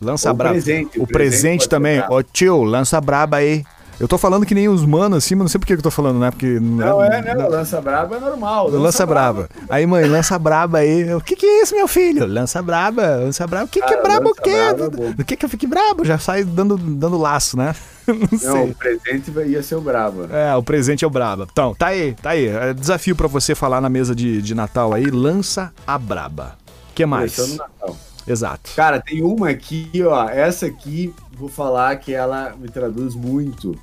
Lança 0.00 0.32
braba. 0.32 0.54
presente, 0.54 0.98
O 0.98 1.02
o 1.02 1.06
presente 1.06 1.40
presente 1.40 1.68
também. 1.68 2.02
Ô 2.08 2.22
tio, 2.22 2.62
lança 2.62 3.00
braba 3.00 3.38
aí. 3.38 3.64
Eu 4.00 4.08
tô 4.08 4.16
falando 4.16 4.46
que 4.46 4.54
nem 4.54 4.66
os 4.66 4.82
manos 4.84 5.18
assim, 5.18 5.34
mas 5.34 5.42
não 5.44 5.48
sei 5.48 5.58
por 5.60 5.66
que 5.66 5.74
eu 5.74 5.82
tô 5.82 5.90
falando, 5.90 6.18
né? 6.18 6.30
Porque. 6.30 6.58
Não 6.58 7.02
é, 7.04 7.20
né? 7.20 7.34
Lança 7.34 7.82
braba 7.82 8.16
é 8.16 8.20
normal. 8.20 8.70
Lança 8.70 9.04
braba. 9.04 9.46
Aí, 9.68 9.86
mãe, 9.86 10.06
lança 10.06 10.38
braba 10.38 10.78
aí. 10.78 11.12
O 11.14 11.20
que 11.20 11.36
que 11.36 11.44
é 11.44 11.62
isso, 11.62 11.74
meu 11.76 11.86
filho? 11.86 12.24
Lança 12.26 12.62
braba, 12.62 13.02
lança 13.16 13.46
braba. 13.46 13.66
O 13.66 13.68
que 13.68 13.82
que 13.82 13.92
é 13.92 13.98
Ah, 13.98 14.02
brabo 14.02 14.26
o 14.26 14.28
lança 14.30 14.42
quê? 14.42 14.74
braba 14.74 15.04
é. 15.04 15.12
Do 15.12 15.22
que 15.24 15.36
que 15.36 15.44
eu 15.44 15.48
fique 15.50 15.66
brabo? 15.66 16.02
Já 16.02 16.18
sai 16.18 16.44
dando, 16.44 16.78
dando 16.78 17.18
laço, 17.18 17.58
né? 17.58 17.74
Não 18.08 18.16
Não, 18.16 18.38
sei. 18.38 18.70
o 18.70 18.74
presente 18.74 19.30
ia 19.46 19.62
ser 19.62 19.74
o 19.74 19.82
braba. 19.82 20.28
É, 20.34 20.56
o 20.56 20.62
presente 20.62 21.04
é 21.04 21.06
o 21.06 21.10
braba. 21.10 21.46
Então, 21.52 21.74
tá 21.74 21.88
aí, 21.88 22.14
tá 22.14 22.30
aí. 22.30 22.46
É 22.46 22.72
desafio 22.72 23.14
pra 23.14 23.28
você 23.28 23.54
falar 23.54 23.82
na 23.82 23.90
mesa 23.90 24.14
de, 24.14 24.40
de 24.40 24.54
Natal 24.54 24.94
aí. 24.94 25.10
Lança 25.10 25.72
a 25.86 25.98
braba. 25.98 26.56
O 26.90 26.94
que 26.94 27.04
mais? 27.04 27.36
Começando 27.36 27.58
Natal. 27.58 27.96
Exato. 28.26 28.70
Cara, 28.74 28.98
tem 28.98 29.22
uma 29.22 29.50
aqui, 29.50 29.90
ó. 30.06 30.28
Essa 30.28 30.66
aqui, 30.66 31.12
vou 31.36 31.48
falar 31.50 31.96
que 31.96 32.14
ela 32.14 32.54
me 32.58 32.68
traduz 32.68 33.14
muito. 33.14 33.78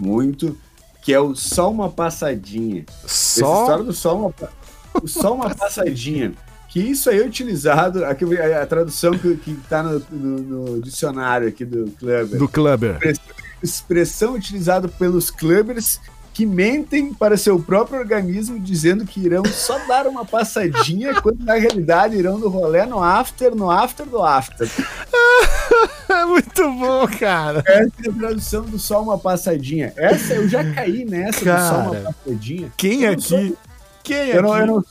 Muito. 0.00 0.56
Que 1.02 1.12
é 1.14 1.20
o 1.20 1.34
só 1.34 1.70
uma 1.70 1.88
passadinha. 1.88 2.84
Essa 3.04 3.40
Só. 3.40 3.60
história 3.62 3.84
do 3.84 3.92
só 3.92 4.16
uma, 4.16 4.34
só 5.06 5.34
uma 5.34 5.54
passadinha. 5.54 6.32
Que 6.68 6.78
isso 6.80 7.08
aí 7.10 7.20
é 7.20 7.24
utilizado. 7.26 8.04
Aqui, 8.04 8.24
a, 8.38 8.62
a 8.62 8.66
tradução 8.66 9.12
que, 9.18 9.34
que 9.36 9.54
tá 9.68 9.82
no, 9.82 10.02
no- 10.10 10.38
no 10.74 10.80
dicionário 10.82 11.48
aqui 11.48 11.64
do 11.64 11.90
Clubber. 11.98 12.38
Do 12.38 12.48
Clubber. 12.48 12.98
Expressão 13.62 14.34
utilizada 14.34 14.88
pelos 14.88 15.30
clubbers 15.30 16.00
que 16.32 16.46
mentem 16.46 17.12
para 17.12 17.36
seu 17.36 17.58
próprio 17.60 17.98
organismo 17.98 18.58
dizendo 18.60 19.04
que 19.04 19.20
irão 19.20 19.44
só 19.44 19.78
dar 19.86 20.06
uma 20.06 20.24
passadinha, 20.24 21.20
quando 21.20 21.44
na 21.44 21.54
realidade 21.54 22.16
irão 22.16 22.38
no 22.38 22.48
rolê 22.48 22.86
no 22.86 23.02
after, 23.02 23.54
no 23.54 23.70
after 23.70 24.06
do 24.06 24.22
after. 24.22 24.68
É 26.22 26.24
muito 26.24 26.72
bom, 26.72 27.06
cara. 27.18 27.62
Essa 27.66 27.92
é 28.04 28.08
a 28.10 28.12
tradução 28.12 28.62
do 28.64 28.78
só 28.78 29.02
uma 29.02 29.16
passadinha. 29.18 29.92
Essa 29.96 30.34
eu 30.34 30.48
já 30.48 30.64
caí 30.72 31.04
nessa 31.04 31.38
do 31.38 31.44
só 31.44 31.44
Cara, 31.44 31.90
uma 32.00 32.12
passadinha. 32.12 32.72
Quem 32.76 33.08
não 33.08 33.20
sou- 33.20 33.38
aqui? 33.38 33.56
Quem 34.02 34.28
Eu 34.30 34.42
não, 34.42 34.48
eu, 34.50 34.54
aqui? 34.56 34.66
não, 34.66 34.84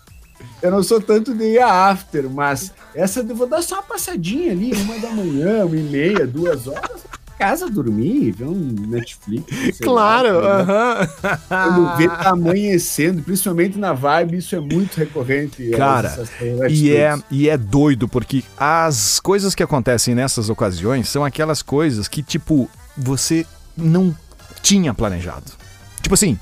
eu 0.61 0.71
não 0.71 0.83
sou 0.83 1.01
tanto 1.01 1.33
de 1.35 1.43
ir 1.43 1.59
a 1.59 1.89
after, 1.89 2.29
mas 2.29 2.71
essa 2.95 3.19
eu 3.19 3.35
vou 3.35 3.47
dar 3.47 3.61
só 3.61 3.75
uma 3.75 3.83
passadinha 3.83 4.51
ali, 4.51 4.71
uma 4.73 4.97
da 4.99 5.09
manhã, 5.09 5.65
uma 5.65 5.75
e 5.75 5.83
meia, 5.83 6.25
duas 6.25 6.67
horas. 6.67 7.01
Casa 7.39 7.69
dormir, 7.69 8.31
ver 8.31 8.45
um 8.45 8.75
Netflix. 8.87 9.79
Claro, 9.79 10.41
né? 10.41 10.47
aham. 10.49 11.07
Quando 11.47 11.97
vê 11.97 12.07
tá 12.09 12.29
amanhecendo, 12.31 13.23
principalmente 13.23 13.77
na 13.79 13.93
vibe, 13.93 14.37
isso 14.37 14.55
é 14.55 14.59
muito 14.59 14.95
recorrente. 14.97 15.69
Cara, 15.71 16.09
essas- 16.09 16.29
essas 16.41 16.71
E 16.71 16.95
é, 16.95 17.17
e 17.31 17.49
é 17.49 17.57
doido, 17.57 18.07
porque 18.07 18.43
as 18.57 19.19
coisas 19.19 19.55
que 19.55 19.63
acontecem 19.63 20.13
nessas 20.13 20.49
ocasiões 20.49 21.07
são 21.09 21.23
aquelas 21.23 21.61
coisas 21.61 22.07
que, 22.07 22.21
tipo, 22.21 22.69
você 22.97 23.45
não 23.75 24.15
tinha 24.61 24.93
planejado. 24.93 25.51
Tipo 26.01 26.13
assim, 26.15 26.37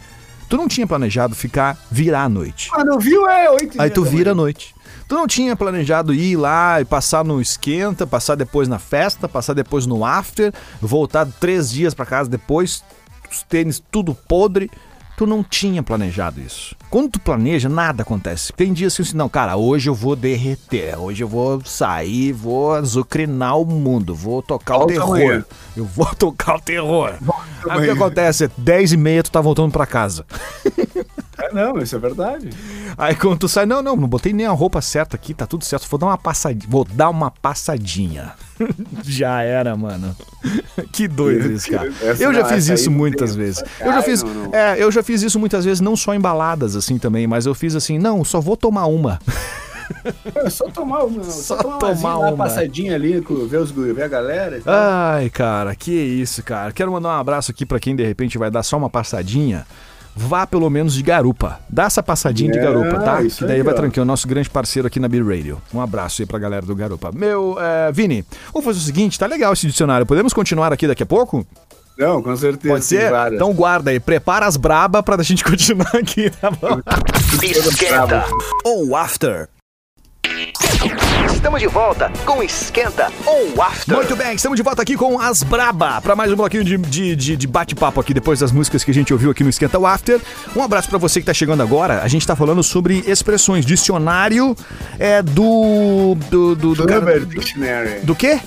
tu 0.50 0.58
não 0.58 0.68
tinha 0.68 0.88
planejado 0.88 1.36
ficar 1.36 1.78
virar 1.92 2.24
a 2.24 2.30
noite. 2.30 2.70
Ah, 2.74 2.84
não 2.84 2.98
viu? 3.00 3.30
É 3.30 3.50
8 3.52 3.80
Aí 3.80 3.90
tu 3.90 4.04
vira 4.04 4.32
a 4.32 4.36
noite. 4.36 4.74
Tu 5.08 5.16
não 5.16 5.26
tinha 5.26 5.56
planejado 5.56 6.14
ir 6.14 6.36
lá 6.36 6.82
e 6.82 6.86
passar 6.86 7.24
no 7.24 7.40
esquenta, 7.40 8.06
passar 8.06 8.36
depois 8.36 8.68
na 8.68 8.78
festa, 8.78 9.28
passar 9.28 9.54
depois 9.54 9.86
no 9.86 10.04
after, 10.04 10.54
voltar 10.82 11.26
três 11.40 11.72
dias 11.72 11.94
pra 11.94 12.06
casa 12.06 12.30
depois, 12.30 12.84
os 13.32 13.42
tênis 13.44 13.82
tudo 13.90 14.14
podre. 14.14 14.70
Tu 15.16 15.26
não 15.26 15.44
tinha 15.44 15.82
planejado 15.82 16.40
isso. 16.40 16.76
Quando 16.92 17.14
tu 17.14 17.20
planeja, 17.20 17.68
nada 17.68 18.04
acontece. 18.04 18.54
Tem 18.54 18.72
dias 18.72 19.00
assim, 19.00 19.18
não, 19.18 19.28
cara, 19.28 19.58
hoje 19.58 19.90
eu 19.90 19.96
vou 19.96 20.16
derreter, 20.16 20.96
hoje 21.00 21.24
eu 21.24 21.28
vou 21.28 21.60
sair, 21.66 22.32
vou 22.32 22.76
azucrinar 22.76 23.58
o 23.58 23.66
mundo, 23.66 24.14
vou 24.14 24.44
tocar 24.44 24.78
o 24.78 24.86
terror. 24.86 25.44
Eu 25.76 25.86
vou 25.86 26.06
tocar 26.14 26.58
o 26.58 26.62
terror. 26.62 27.16
Aí 27.68 27.80
o 27.80 27.84
que 27.84 27.90
acontece? 27.90 28.44
É 28.46 28.52
10 28.56 28.92
e 28.92 28.98
meia, 28.98 29.24
tu 29.24 29.32
tá 29.32 29.42
voltando 29.42 29.72
pra 29.72 29.88
casa. 29.88 30.24
É, 31.50 31.54
não, 31.54 31.78
isso 31.80 31.96
é 31.96 32.00
verdade. 32.00 32.50
Aí 32.98 33.16
quando 33.16 33.40
tu 33.40 33.48
sai, 33.48 33.66
não, 33.66 33.82
não, 33.82 33.96
não 33.96 34.08
botei 34.08 34.34
nem 34.34 34.46
a 34.46 34.52
roupa 34.52 34.82
certa 34.82 35.16
aqui, 35.16 35.34
tá 35.34 35.46
tudo 35.46 35.64
certo. 35.64 35.88
Vou 35.90 36.00
dar 36.00 36.08
uma 36.08 36.18
passadinha. 36.18 36.68
Vou 36.70 36.86
dar 36.86 37.10
uma 37.10 37.32
passadinha. 37.32 38.34
já 39.04 39.42
era, 39.42 39.76
mano. 39.76 40.16
que 40.92 41.08
doido 41.08 41.52
isso, 41.52 41.70
cara. 41.72 41.92
Essa 42.02 42.24
eu 42.24 42.34
já 42.34 42.46
fiz 42.46 42.68
isso 42.68 42.92
muitas 42.92 43.36
vezes. 43.36 43.64
Eu 43.80 43.94
já 43.94 44.02
fiz, 44.02 44.24
não, 44.24 44.34
não. 44.34 44.56
é, 44.56 44.82
eu 44.82 44.92
já 44.92 45.04
fiz 45.04 45.22
isso 45.22 45.40
muitas 45.40 45.66
vezes, 45.66 45.82
não 45.82 45.96
só 45.96 46.14
em 46.14 46.20
baladas 46.20 46.76
assim 46.76 46.98
também, 46.98 47.28
mas 47.28 47.46
eu 47.46 47.54
fiz 47.54 47.76
assim, 47.76 47.98
não, 47.98 48.24
só 48.24 48.40
vou 48.42 48.58
tomar 48.58 48.86
uma. 48.86 49.20
É 50.36 50.50
só 50.50 50.70
tomar 50.70 51.04
uma, 51.04 51.24
só, 51.24 51.56
Só 51.56 51.58
tomar, 51.58 51.78
tomar 51.78 51.96
uma, 51.96 52.18
uma 52.18 52.28
uma. 52.34 52.46
passadinha 52.46 52.96
ali, 52.96 53.24
ver 53.50 53.58
os 53.58 53.72
guri, 53.72 53.94
ver 53.94 54.04
a 54.04 54.08
galera 54.08 54.58
e 54.58 54.62
tal. 54.62 54.74
Ai, 54.76 55.30
cara, 55.30 55.76
que 55.76 55.92
isso, 55.92 56.44
cara. 56.44 56.72
Quero 56.72 56.92
mandar 56.92 57.10
um 57.10 57.20
abraço 57.20 57.52
aqui 57.52 57.66
pra 57.66 57.80
quem 57.80 57.96
de 57.96 58.04
repente 58.04 58.38
vai 58.38 58.52
dar 58.52 58.64
só 58.64 58.78
uma 58.78 58.90
passadinha. 58.90 59.66
Vá 60.20 60.48
pelo 60.48 60.70
menos 60.70 60.94
de 60.96 61.04
garupa. 61.04 61.60
Dá 61.70 61.84
essa 61.86 62.02
passadinha 62.02 62.52
de 62.52 62.58
É, 62.58 62.62
garupa, 62.62 63.00
tá? 63.00 63.22
isso 63.22 63.40
Que 63.40 63.46
daí 63.46 63.58
aí, 63.58 63.64
vai 63.64 63.74
tranquilo. 63.74 64.06
Nosso 64.06 64.28
grande 64.28 64.50
parceiro 64.50 64.88
aqui 64.88 65.00
na 65.00 65.08
Beer 65.08 65.26
Radio. 65.26 65.62
Um 65.74 65.80
abraço 65.80 66.22
aí 66.22 66.26
pra 66.26 66.40
galera 66.40 66.66
do 66.66 66.76
Garupa. 66.76 67.12
Meu, 67.14 67.56
é, 67.60 67.92
Vini, 67.92 68.26
vamos 68.52 68.66
fazer 68.66 68.80
o 68.80 68.82
seguinte: 68.82 69.20
tá 69.20 69.28
legal 69.28 69.54
esse 69.54 69.68
dicionário. 69.68 70.06
Podemos 70.06 70.34
continuar 70.34 70.74
aqui 70.74 70.88
daqui 70.88 71.04
a 71.04 71.06
pouco? 71.06 71.46
Não, 71.98 72.22
com 72.22 72.36
certeza. 72.36 72.74
Pode 72.74 72.86
ser? 72.86 73.12
Então 73.34 73.54
guarda 73.54 73.92
aí. 73.92 74.00
Prepara 74.00 74.46
as 74.46 74.58
braba 74.58 75.02
pra 75.02 75.22
gente 75.24 75.44
continuar 75.46 75.96
aqui, 75.96 76.30
tá 76.30 76.52
bom? 76.52 76.80
Esquenta. 77.44 78.26
Ou 78.64 78.96
after. 78.96 79.50
Estamos 81.34 81.60
de 81.60 81.68
volta 81.68 82.12
com 82.24 82.44
Esquenta 82.44 83.12
ou 83.26 83.60
After. 83.62 83.96
Muito 83.96 84.16
bem, 84.16 84.36
estamos 84.36 84.56
de 84.56 84.62
volta 84.62 84.84
aqui 84.84 84.96
com 84.96 85.20
as 85.20 85.42
Braba 85.42 86.00
para 86.02 86.16
mais 86.16 86.32
um 86.32 86.36
bloquinho 86.36 86.64
de, 86.64 86.78
de, 86.78 87.16
de- 87.16 87.36
de 87.36 87.48
bate-papo 87.48 88.00
aqui 88.00 88.14
depois 88.14 88.40
das 88.40 88.52
músicas 88.52 88.84
que 88.84 88.92
a 88.92 88.94
gente 88.94 89.12
ouviu 89.12 89.32
aqui 89.32 89.44
no 89.44 89.50
Esquenta 89.50 89.80
o 89.80 89.88
After. 89.88 90.20
Um 90.56 90.62
abraço 90.62 90.88
para 90.88 91.00
você 91.00 91.20
que 91.20 91.26
tá 91.26 91.34
chegando 91.34 91.64
agora. 91.64 92.02
A 92.04 92.08
gente 92.08 92.28
tá 92.28 92.36
falando 92.36 92.62
sobre 92.62 93.04
expressões, 93.08 93.66
dicionário 93.66 94.56
é 95.00 95.22
do 95.24 96.16
do 96.30 96.56
do 96.56 96.76
do, 96.76 96.86
Clubber 96.86 97.22
do, 97.22 97.26
Dictionary. 97.26 98.00
do 98.04 98.14
quê? 98.16 98.40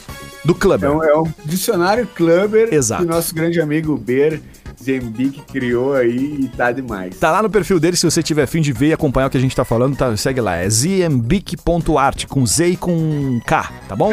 Do 0.44 0.54
Clubber. 0.54 0.88
É 0.88 0.92
um, 0.92 1.02
é 1.04 1.16
um 1.18 1.24
dicionário 1.44 2.06
Clubber 2.14 2.68
Exato. 2.72 3.02
que 3.04 3.10
o 3.10 3.12
nosso 3.12 3.34
grande 3.34 3.60
amigo 3.60 3.96
Ber 3.96 4.40
Zembic 4.82 5.42
criou 5.52 5.94
aí 5.94 6.38
e 6.40 6.48
tá 6.56 6.72
demais. 6.72 7.18
Tá 7.18 7.30
lá 7.30 7.42
no 7.42 7.50
perfil 7.50 7.78
dele, 7.78 7.96
se 7.96 8.04
você 8.04 8.22
tiver 8.22 8.46
fim 8.46 8.60
de 8.60 8.72
ver 8.72 8.88
e 8.88 8.92
acompanhar 8.92 9.26
o 9.26 9.30
que 9.30 9.36
a 9.36 9.40
gente 9.40 9.54
tá 9.54 9.64
falando, 9.64 9.96
tá, 9.96 10.16
segue 10.16 10.40
lá. 10.40 10.56
É 10.56 10.68
zmbic.art, 10.68 12.26
com 12.26 12.46
Z 12.46 12.68
e 12.68 12.76
com 12.76 13.40
K, 13.46 13.70
tá 13.88 13.94
bom? 13.96 14.12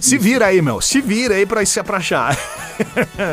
Se 0.00 0.18
vira 0.18 0.46
aí, 0.46 0.60
meu. 0.60 0.80
Se 0.80 1.00
vira 1.00 1.34
aí 1.34 1.46
pra, 1.46 1.62
pra 1.84 1.96
achar. 1.96 2.34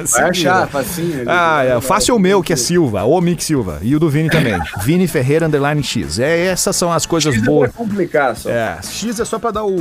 Se 0.06 0.14
Vai 0.14 0.30
achar, 0.30 0.68
facinho. 0.70 1.26
Ah, 1.28 1.62
é. 1.64 1.82
Fácil 1.82 2.16
o 2.16 2.20
meu, 2.20 2.42
que 2.42 2.54
é 2.54 2.56
Silva, 2.56 3.04
o 3.04 3.20
Mick 3.20 3.44
Silva. 3.44 3.80
E 3.82 3.94
o 3.96 4.00
do 4.00 4.10
Vini 4.10 4.30
também. 4.30 4.58
Vini 4.82 5.06
Ferreira 5.06 5.46
Underline 5.48 5.84
X. 5.84 6.20
É, 6.20 6.46
essas 6.46 6.76
são 6.76 6.92
as 6.92 7.06
coisas 7.06 7.36
Isso 7.36 7.44
boas. 7.44 7.70
vai 7.70 7.86
complicar 7.86 8.36
só. 8.36 8.50
É, 8.50 8.80
X 8.82 9.20
é 9.20 9.26
só 9.26 9.38
pra 9.38 9.52
dar 9.52 9.66
o, 9.66 9.76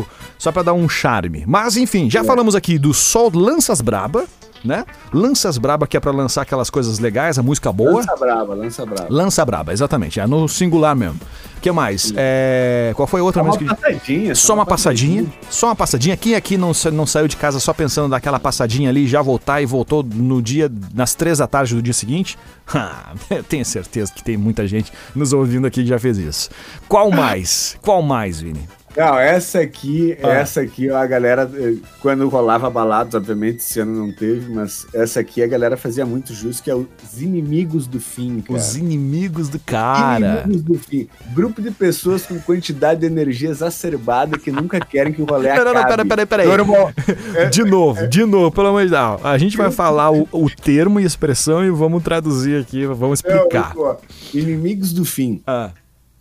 o- 0.00 0.06
só 0.36 0.50
para 0.50 0.64
dar 0.64 0.72
um 0.72 0.88
charme. 0.88 1.44
Mas 1.46 1.76
enfim, 1.76 2.10
já 2.10 2.24
falamos 2.24 2.56
aqui 2.56 2.78
do 2.78 2.92
Sol 2.92 3.30
Lanças 3.32 3.80
Braba, 3.80 4.24
né? 4.64 4.84
Lanças 5.12 5.58
Braba 5.58 5.86
que 5.86 5.96
é 5.96 6.00
pra 6.00 6.10
lançar 6.10 6.42
aquelas 6.42 6.70
coisas 6.70 6.98
legais, 6.98 7.38
a 7.38 7.42
música 7.42 7.70
boa. 7.72 7.96
Lança 8.00 8.16
brava, 8.16 8.54
lança 8.54 8.86
brava. 8.86 9.06
Lança 9.10 9.44
Braba, 9.44 9.72
exatamente. 9.72 10.18
É 10.20 10.26
no 10.26 10.48
singular 10.48 10.96
mesmo. 10.96 11.20
O 11.56 11.60
que 11.60 11.70
mais? 11.70 12.12
É, 12.16 12.92
qual 12.94 13.06
foi 13.06 13.20
a 13.20 13.24
outra 13.24 13.42
Só 13.42 13.48
uma 13.48 13.54
música? 13.54 13.74
passadinha. 13.74 14.34
Só 14.34 14.54
uma 14.54 14.66
passadinha, 14.66 15.26
só 15.50 15.66
uma 15.68 15.76
passadinha. 15.76 16.16
Quem 16.16 16.34
aqui 16.34 16.56
não, 16.56 16.72
não 16.92 17.06
saiu 17.06 17.26
de 17.28 17.36
casa 17.36 17.58
só 17.60 17.72
pensando 17.72 18.08
naquela 18.08 18.38
passadinha 18.38 18.88
ali, 18.90 19.06
já 19.06 19.22
voltar 19.22 19.62
e 19.62 19.66
voltou 19.66 20.02
no 20.02 20.42
dia, 20.42 20.70
nas 20.94 21.14
três 21.14 21.38
da 21.38 21.46
tarde 21.46 21.74
do 21.74 21.82
dia 21.82 21.94
seguinte? 21.94 22.38
Ah, 22.74 23.12
tenho 23.46 23.64
certeza 23.64 24.10
que 24.10 24.24
tem 24.24 24.38
muita 24.38 24.66
gente 24.66 24.90
nos 25.14 25.34
ouvindo 25.34 25.66
aqui 25.66 25.82
que 25.82 25.88
já 25.88 25.98
fez 25.98 26.16
isso. 26.16 26.48
Qual 26.88 27.10
mais? 27.10 27.76
Qual 27.82 28.00
mais, 28.00 28.40
Vini? 28.40 28.66
Não, 28.96 29.18
essa 29.18 29.60
aqui, 29.60 30.16
Ah. 30.22 30.28
essa 30.34 30.60
aqui, 30.60 30.88
a 30.88 31.04
galera, 31.06 31.50
eh, 31.54 31.74
quando 32.00 32.28
rolava 32.28 32.70
baladas, 32.70 33.14
obviamente 33.14 33.56
esse 33.58 33.80
ano 33.80 33.92
não 34.06 34.12
teve, 34.12 34.52
mas 34.52 34.86
essa 34.94 35.20
aqui 35.20 35.42
a 35.42 35.46
galera 35.46 35.76
fazia 35.76 36.06
muito 36.06 36.32
justo, 36.32 36.62
que 36.62 36.70
é 36.70 36.74
os 36.74 36.86
inimigos 37.20 37.86
do 37.86 37.98
fim, 38.00 38.40
cara. 38.40 38.58
Os 38.58 38.76
inimigos 38.76 39.48
do 39.48 39.58
cara. 39.58 40.42
Inimigos 40.44 40.62
do 40.62 40.74
fim. 40.78 41.08
Grupo 41.34 41.60
de 41.60 41.70
pessoas 41.72 42.24
com 42.24 42.38
quantidade 42.38 43.00
de 43.00 43.06
energia 43.06 43.50
exacerbada 43.50 44.38
que 44.38 44.52
nunca 44.52 44.78
querem 44.78 45.12
que 45.12 45.20
o 45.22 45.24
rolê 45.24 45.48
Não, 45.54 45.64
não, 45.64 45.70
acabe. 45.72 45.78
não, 45.80 45.88
pera, 45.88 46.04
pera, 46.06 46.26
pera 46.26 46.42
aí. 46.42 46.48
Normal. 46.48 46.92
De 47.50 47.64
novo, 47.64 48.06
de 48.08 48.24
novo, 48.24 48.50
pelo 48.52 48.68
amor 48.68 48.84
de 48.84 48.90
Deus. 48.90 49.24
A 49.24 49.36
gente 49.38 49.56
vai 49.56 49.70
falar 49.70 50.10
o, 50.12 50.28
o 50.32 50.48
termo 50.48 51.00
e 51.00 51.04
expressão 51.04 51.64
e 51.64 51.70
vamos 51.70 52.02
traduzir 52.02 52.60
aqui, 52.60 52.86
vamos 52.86 53.18
explicar. 53.18 53.74
Não, 53.74 53.96
inimigos 54.32 54.92
do 54.92 55.04
fim. 55.04 55.42
Ah, 55.46 55.70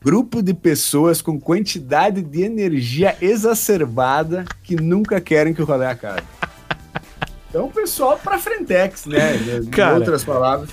Grupo 0.03 0.41
de 0.43 0.53
pessoas 0.53 1.21
com 1.21 1.39
quantidade 1.39 2.21
de 2.21 2.41
energia 2.43 3.15
exacerbada 3.21 4.43
que 4.63 4.75
nunca 4.75 5.21
querem 5.21 5.53
que 5.53 5.61
o 5.61 5.65
rolê 5.65 5.85
acabe. 5.85 6.23
Então, 7.49 7.69
pessoal 7.69 8.19
pra 8.21 8.39
frentex, 8.39 9.05
né? 9.05 9.35
Em 9.61 9.65
Cara. 9.69 9.95
outras 9.95 10.23
palavras. 10.23 10.69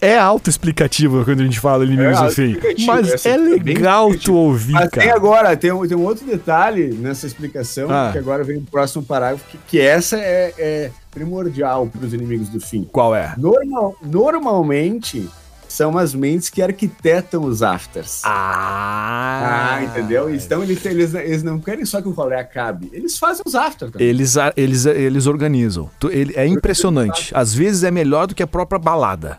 é 0.00 0.16
autoexplicativo 0.18 1.24
quando 1.24 1.40
a 1.40 1.44
gente 1.44 1.60
fala 1.60 1.84
inimigos 1.84 2.18
É 2.18 2.24
assim. 2.24 2.56
Mas 2.86 3.26
é 3.26 3.30
é 3.30 3.36
legal 3.36 4.06
tu 4.08 4.12
explicativo. 4.14 4.36
ouvir, 4.36 4.72
Mas 4.72 4.90
tem 4.90 5.02
cara. 5.02 5.16
agora, 5.16 5.56
tem 5.56 5.72
um, 5.72 5.86
tem 5.86 5.96
um 5.96 6.04
outro 6.04 6.24
detalhe 6.26 6.88
nessa 6.94 7.26
explicação, 7.26 7.90
Ah. 7.90 8.08
que 8.12 8.18
agora 8.18 8.42
vem 8.42 8.56
o 8.58 8.62
próximo 8.62 9.04
parágrafo, 9.04 9.44
que, 9.50 9.58
que 9.68 9.80
essa 9.80 10.16
é, 10.18 10.54
é 10.56 10.90
primordial 11.10 11.86
para 11.86 12.06
os 12.06 12.14
inimigos 12.14 12.48
do 12.48 12.60
fim. 12.60 12.84
Qual 12.90 13.14
é? 13.14 13.34
Normal, 13.36 13.94
normalmente 14.02 15.28
são 15.76 15.98
as 15.98 16.14
mentes 16.14 16.48
que 16.48 16.62
arquitetam 16.62 17.44
os 17.44 17.62
afters. 17.62 18.22
Ah, 18.24 19.74
Ah, 19.76 19.84
entendeu? 19.84 20.34
Então 20.34 20.62
eles, 20.62 20.84
eles, 20.86 21.14
eles 21.14 21.42
não 21.42 21.60
querem 21.60 21.84
só 21.84 22.00
que 22.00 22.08
o 22.08 22.12
rolê 22.12 22.36
acabe, 22.36 22.88
eles 22.94 23.18
fazem 23.18 23.42
os 23.46 23.54
afters 23.54 23.92
também. 23.92 24.06
Eles, 24.06 24.36
eles, 24.56 24.86
eles 24.86 25.26
organizam. 25.26 25.90
É 26.34 26.46
impressionante. 26.46 27.30
Às 27.34 27.52
vezes 27.52 27.84
é 27.84 27.90
melhor 27.90 28.26
do 28.26 28.34
que 28.34 28.42
a 28.42 28.46
própria 28.46 28.78
balada. 28.78 29.38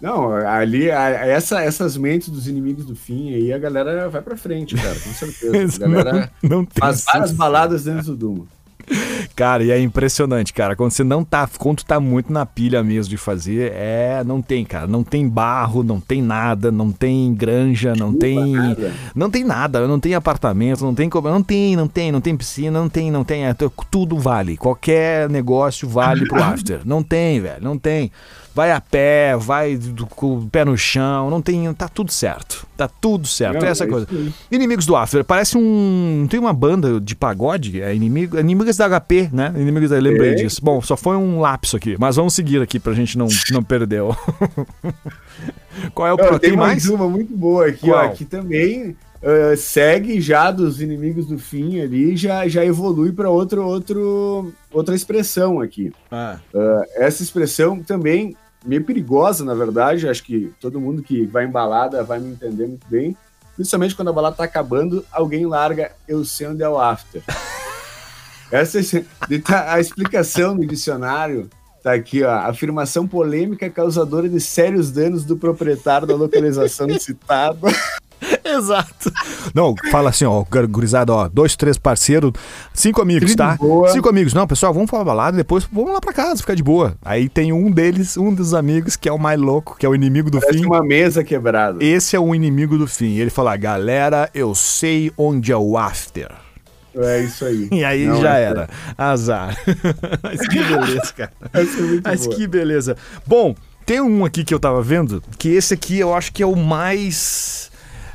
Não, 0.00 0.34
ali, 0.34 0.88
essa, 0.88 1.62
essas 1.62 1.98
mentes 1.98 2.30
dos 2.30 2.48
inimigos 2.48 2.86
do 2.86 2.96
fim 2.96 3.34
aí, 3.34 3.52
a 3.52 3.58
galera 3.58 4.08
vai 4.08 4.22
pra 4.22 4.36
frente, 4.38 4.74
cara, 4.76 4.98
com 4.98 5.12
certeza. 5.12 5.84
A 5.84 5.88
galera 5.88 6.30
não, 6.42 6.48
não 6.58 6.64
tem 6.64 6.80
faz 6.80 7.04
várias 7.04 7.32
baladas 7.32 7.84
dentro 7.84 8.06
do 8.06 8.16
Doom. 8.16 8.44
Cara, 9.34 9.64
e 9.64 9.70
é 9.70 9.80
impressionante, 9.80 10.52
cara. 10.52 10.76
Quando 10.76 10.92
você 10.92 11.02
não 11.04 11.24
tá, 11.24 11.48
quando 11.58 11.78
tu 11.78 11.84
tá 11.86 11.98
muito 11.98 12.32
na 12.32 12.46
pilha 12.46 12.82
mesmo 12.82 13.10
de 13.10 13.16
fazer, 13.16 13.72
é, 13.74 14.22
não 14.24 14.40
tem, 14.40 14.64
cara. 14.64 14.86
Não 14.86 15.02
tem 15.02 15.28
barro, 15.28 15.82
não 15.82 16.00
tem 16.00 16.22
nada, 16.22 16.70
não 16.70 16.92
tem 16.92 17.34
granja, 17.34 17.94
não 17.96 18.12
tem, 18.12 18.52
nada. 18.52 18.92
não 19.14 19.30
tem 19.30 19.44
nada, 19.44 19.86
não 19.88 19.98
tem 19.98 20.14
apartamento, 20.14 20.84
não 20.84 20.94
tem, 20.94 21.08
como- 21.08 21.28
não 21.28 21.42
tem, 21.42 21.74
não 21.76 21.88
tem, 21.88 22.12
não 22.12 22.20
tem 22.20 22.36
piscina, 22.36 22.78
não 22.78 22.88
tem, 22.88 23.10
não 23.10 23.24
tem, 23.24 23.44
é, 23.46 23.54
tu- 23.54 23.72
tudo 23.90 24.18
vale. 24.18 24.56
Qualquer 24.56 25.28
negócio 25.28 25.88
vale 25.88 26.26
pro 26.26 26.40
after. 26.42 26.80
Não 26.84 27.02
tem, 27.02 27.40
velho, 27.40 27.62
não 27.62 27.78
tem. 27.78 28.10
Vai 28.54 28.70
a 28.70 28.80
pé, 28.80 29.36
vai 29.36 29.76
do- 29.76 30.06
com 30.06 30.38
o 30.38 30.48
pé 30.48 30.64
no 30.64 30.78
chão, 30.78 31.28
não 31.28 31.42
tem, 31.42 31.72
tá 31.74 31.88
tudo 31.88 32.12
certo. 32.12 32.64
Tá 32.76 32.86
tudo 32.88 33.26
certo. 33.26 33.60
Não, 33.60 33.66
é 33.66 33.70
essa 33.70 33.82
é 33.82 33.86
coisa. 33.88 34.06
Inimigos 34.50 34.86
do 34.86 34.94
After, 34.94 35.24
parece 35.24 35.58
um. 35.58 36.26
Tem 36.30 36.38
uma 36.38 36.52
banda 36.52 37.00
de 37.00 37.16
pagode, 37.16 37.82
é 37.82 37.92
inimigo, 37.94 38.38
Inimigos 38.38 38.76
da 38.76 38.88
HP, 38.88 39.28
né? 39.32 39.52
Inimigos 39.56 39.90
da. 39.90 39.98
Lembrei 39.98 40.34
Tem. 40.36 40.44
disso. 40.44 40.60
Bom, 40.62 40.80
só 40.80 40.96
foi 40.96 41.16
um 41.16 41.40
lapso 41.40 41.76
aqui, 41.76 41.96
mas 41.98 42.14
vamos 42.14 42.32
seguir 42.34 42.62
aqui 42.62 42.78
pra 42.78 42.92
gente 42.92 43.18
não, 43.18 43.26
não 43.50 43.62
perder. 43.62 44.02
Qual 45.92 46.06
é 46.08 46.12
o 46.12 46.16
Não, 46.16 46.24
pro- 46.28 46.38
tem 46.38 46.52
mais? 46.56 46.84
mais 46.84 46.88
uma 46.88 47.08
muito 47.08 47.36
boa 47.36 47.66
aqui, 47.66 47.88
Qual? 47.88 48.06
ó. 48.06 48.08
Que 48.10 48.24
também 48.24 48.90
uh, 48.90 49.56
segue 49.56 50.20
já 50.20 50.50
dos 50.50 50.80
inimigos 50.80 51.26
do 51.26 51.38
fim 51.38 51.80
ali, 51.80 52.16
já, 52.16 52.46
já 52.46 52.64
evolui 52.64 53.12
para 53.12 53.28
outro, 53.28 53.64
outro, 53.64 54.52
outra 54.72 54.94
expressão 54.94 55.60
aqui. 55.60 55.92
Ah. 56.10 56.38
Uh, 56.54 56.84
essa 56.96 57.22
expressão 57.22 57.80
também 57.82 58.36
meio 58.64 58.84
perigosa, 58.84 59.44
na 59.44 59.54
verdade. 59.54 60.08
Acho 60.08 60.22
que 60.22 60.52
todo 60.60 60.80
mundo 60.80 61.02
que 61.02 61.26
vai 61.26 61.44
em 61.44 61.50
balada 61.50 62.02
vai 62.02 62.18
me 62.18 62.32
entender 62.32 62.66
muito 62.66 62.86
bem. 62.88 63.16
Principalmente 63.54 63.94
quando 63.94 64.08
a 64.08 64.12
balada 64.12 64.36
tá 64.36 64.44
acabando, 64.44 65.04
alguém 65.12 65.46
larga 65.46 65.92
eu 66.08 66.24
sei 66.24 66.48
onde 66.48 66.62
é 66.62 66.68
o 66.68 66.78
after. 66.78 67.22
Essa 68.50 68.78
é 68.80 69.04
a 69.68 69.80
explicação 69.80 70.54
no 70.54 70.66
dicionário 70.66 71.48
Tá 71.84 71.92
aqui, 71.92 72.22
ó. 72.22 72.30
Afirmação 72.30 73.06
polêmica 73.06 73.68
causadora 73.68 74.26
de 74.26 74.40
sérios 74.40 74.90
danos 74.90 75.22
do 75.22 75.36
proprietário 75.36 76.06
da 76.06 76.14
localização 76.14 76.88
citada. 76.98 77.68
Exato. 78.58 79.10
Não, 79.54 79.74
fala 79.90 80.10
assim, 80.10 80.24
ó, 80.24 80.44
gurizada, 80.68 81.12
ó, 81.12 81.28
dois, 81.28 81.56
três 81.56 81.78
parceiros, 81.78 82.32
cinco 82.72 83.00
amigos, 83.00 83.34
tá? 83.34 83.56
boa. 83.56 83.88
Cinco 83.88 84.08
amigos. 84.08 84.34
Não, 84.34 84.46
pessoal, 84.46 84.72
vamos 84.74 84.90
falar 84.90 85.04
balada, 85.04 85.36
depois 85.36 85.66
vamos 85.72 85.92
lá 85.92 86.00
pra 86.00 86.12
casa, 86.12 86.36
ficar 86.42 86.54
de 86.54 86.62
boa. 86.62 86.94
Aí 87.04 87.28
tem 87.28 87.52
um 87.52 87.70
deles, 87.70 88.16
um 88.16 88.32
dos 88.34 88.52
amigos, 88.54 88.96
que 88.96 89.08
é 89.08 89.12
o 89.12 89.18
mais 89.18 89.40
louco, 89.40 89.76
que 89.78 89.86
é 89.86 89.88
o 89.88 89.94
inimigo 89.94 90.30
do 90.30 90.40
Parece 90.40 90.58
fim. 90.58 90.66
uma 90.66 90.82
mesa 90.84 91.24
quebrada. 91.24 91.82
Esse 91.82 92.14
é 92.16 92.20
o 92.20 92.34
inimigo 92.34 92.76
do 92.76 92.86
fim. 92.86 93.16
Ele 93.16 93.30
fala, 93.30 93.56
galera, 93.56 94.28
eu 94.34 94.54
sei 94.54 95.10
onde 95.16 95.50
é 95.50 95.56
o 95.56 95.78
after. 95.78 96.30
É 96.96 97.20
isso 97.22 97.44
aí. 97.44 97.68
E 97.72 97.84
aí 97.84 98.06
Não, 98.06 98.20
já 98.20 98.36
essa- 98.38 98.50
era. 98.50 98.68
Azar. 98.96 99.56
Mas 100.22 100.46
que 100.46 100.62
beleza, 100.62 101.12
cara. 101.16 101.32
É 101.52 101.60
Mas 102.04 102.26
boa. 102.26 102.36
que 102.36 102.46
beleza. 102.46 102.96
Bom, 103.26 103.54
tem 103.84 104.00
um 104.00 104.24
aqui 104.24 104.44
que 104.44 104.54
eu 104.54 104.60
tava 104.60 104.80
vendo, 104.80 105.22
que 105.38 105.48
esse 105.48 105.74
aqui 105.74 105.98
eu 105.98 106.14
acho 106.14 106.32
que 106.32 106.42
é 106.42 106.46
o 106.46 106.54
mais. 106.56 107.70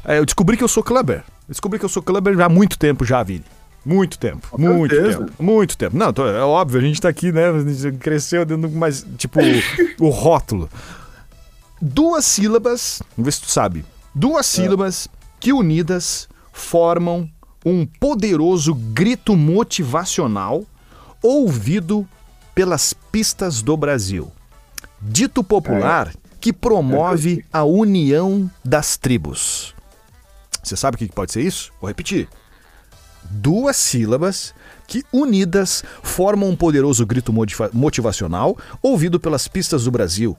É, 0.06 0.18
eu 0.20 0.26
descobri 0.26 0.58
que 0.58 0.64
eu 0.64 0.68
sou 0.68 0.84
clubber. 0.84 1.24
Descobri 1.48 1.80
que 1.80 1.86
eu 1.86 1.90
sou 1.90 2.02
clubber 2.04 2.40
há 2.42 2.50
muito 2.50 2.78
tempo 2.78 3.04
já, 3.06 3.22
Vini. 3.24 3.44
Muito 3.86 4.20
tempo. 4.20 4.48
Com 4.52 4.58
muito 4.62 4.94
certeza. 4.94 5.18
tempo. 5.20 5.44
Muito 5.44 5.78
tempo. 5.78 5.98
Não, 5.98 6.12
tô- 6.14 6.28
é 6.28 6.42
óbvio, 6.44 6.80
a 6.80 6.84
gente 6.84 7.02
tá 7.02 7.10
aqui, 7.10 7.32
né? 7.32 7.50
A 7.50 7.60
gente 7.60 7.98
cresceu 7.98 8.46
dentro 8.46 8.68
do 8.70 8.76
mais. 8.76 9.06
Tipo, 9.18 9.40
o 10.00 10.10
rótulo. 10.10 10.70
Duas 11.82 12.26
sílabas. 12.26 13.02
Vamos 13.16 13.26
ver 13.26 13.32
se 13.32 13.42
tu 13.42 13.50
sabe. 13.52 13.86
Duas 14.14 14.46
sílabas 14.46 15.08
que 15.40 15.54
unidas 15.54 16.28
formam 16.52 17.30
um 17.66 17.86
poderoso 17.86 18.74
grito 18.76 19.36
motivacional 19.36 20.64
ouvido 21.24 22.08
pelas 22.54 22.94
pistas 22.94 23.62
do 23.62 23.78
Brasil. 23.78 24.32
Dito 25.02 25.44
popular 25.44 26.14
que 26.42 26.52
promove 26.52 27.46
a 27.52 27.64
união 27.64 28.50
das 28.64 28.98
tribos. 28.98 29.74
Você 30.64 30.76
sabe 30.76 30.96
o 30.96 30.98
que 30.98 31.08
pode 31.08 31.32
ser 31.32 31.42
isso? 31.42 31.72
Vou 31.80 31.88
repetir. 31.88 32.28
Duas 33.30 33.76
sílabas 33.76 34.54
que, 34.88 35.04
unidas, 35.14 35.84
formam 36.02 36.50
um 36.50 36.56
poderoso 36.56 37.06
grito 37.06 37.32
motiva- 37.32 37.70
motivacional 37.74 38.58
ouvido 38.82 39.20
pelas 39.20 39.48
pistas 39.48 39.84
do 39.84 39.92
Brasil. 39.92 40.38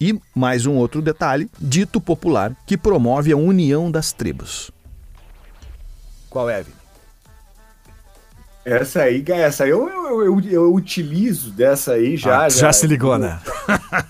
E 0.00 0.18
mais 0.34 0.66
um 0.66 0.74
outro 0.74 1.00
detalhe, 1.00 1.48
dito 1.60 2.00
popular, 2.00 2.56
que 2.66 2.76
promove 2.76 3.30
a 3.32 3.36
união 3.36 3.90
das 3.90 4.12
tribos. 4.12 4.70
Qual 6.28 6.48
é, 6.48 6.62
Vini? 6.62 6.81
Essa 8.64 9.02
aí, 9.02 9.24
essa 9.28 9.64
aí 9.64 9.70
eu, 9.70 9.88
eu, 9.88 10.24
eu, 10.24 10.40
eu 10.50 10.74
utilizo 10.74 11.50
dessa 11.50 11.92
aí 11.94 12.16
já. 12.16 12.44
Ah, 12.44 12.48
já 12.48 12.72
se 12.72 12.86
ligou, 12.86 13.18
né? 13.18 13.40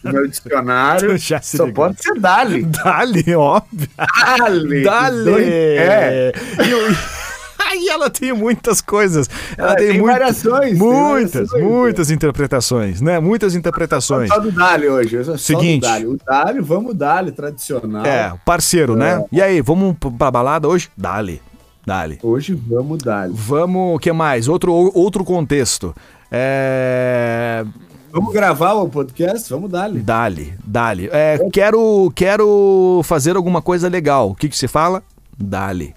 No 0.02 0.12
meu 0.12 0.28
dicionário. 0.28 1.16
Já 1.16 1.40
se 1.40 1.56
só 1.56 1.64
ligou. 1.64 1.86
pode 1.86 2.02
ser 2.02 2.18
Dali. 2.20 2.62
Dali, 2.64 3.34
óbvio. 3.34 3.88
Dali. 4.36 4.82
Dali! 4.84 5.24
Dois- 5.24 5.48
É. 5.48 6.32
E, 6.58 7.22
Aí 7.64 7.88
ela 7.88 8.10
tem 8.10 8.34
muitas 8.34 8.82
coisas. 8.82 9.30
Ela, 9.56 9.68
Ela 9.68 9.76
tem, 9.76 9.92
tem 9.92 10.02
variações, 10.02 10.68
tem 10.70 10.74
Muitas, 10.76 11.32
variações, 11.48 11.62
muitas 11.64 12.10
interpretações, 12.10 13.00
né? 13.00 13.18
Muitas 13.20 13.54
interpretações. 13.54 14.28
Só 14.28 14.38
do 14.38 14.52
Dali 14.52 14.88
hoje. 14.88 15.16
Seguinte. 15.38 15.80
Dali. 15.82 16.06
O 16.06 16.18
Dali, 16.26 16.60
vamos 16.60 16.94
Dali, 16.94 17.32
tradicional. 17.32 18.04
É, 18.04 18.34
parceiro, 18.44 18.94
né? 18.96 19.24
E 19.32 19.40
aí, 19.40 19.62
vamos 19.62 19.96
pra 20.18 20.30
balada 20.30 20.68
hoje? 20.68 20.90
Dali. 20.94 21.40
Dali. 21.86 22.18
Hoje 22.22 22.54
vamos 22.54 22.98
Dali. 22.98 23.32
Vamos, 23.34 23.96
o 23.96 23.98
que 23.98 24.12
mais? 24.12 24.48
Outro, 24.48 24.72
outro 24.72 25.24
contexto. 25.24 25.94
É. 26.30 27.64
Vamos 28.12 28.32
gravar 28.32 28.74
o 28.74 28.88
podcast? 28.88 29.48
Vamos 29.50 29.70
Dali. 29.70 30.00
Dali, 30.00 30.54
dali. 30.64 31.08
É, 31.10 31.38
quero, 31.50 32.12
quero 32.14 33.00
fazer 33.04 33.36
alguma 33.36 33.62
coisa 33.62 33.88
legal. 33.88 34.30
O 34.30 34.34
que, 34.34 34.48
que 34.48 34.56
você 34.56 34.68
fala? 34.68 35.02
Dali. 35.38 35.94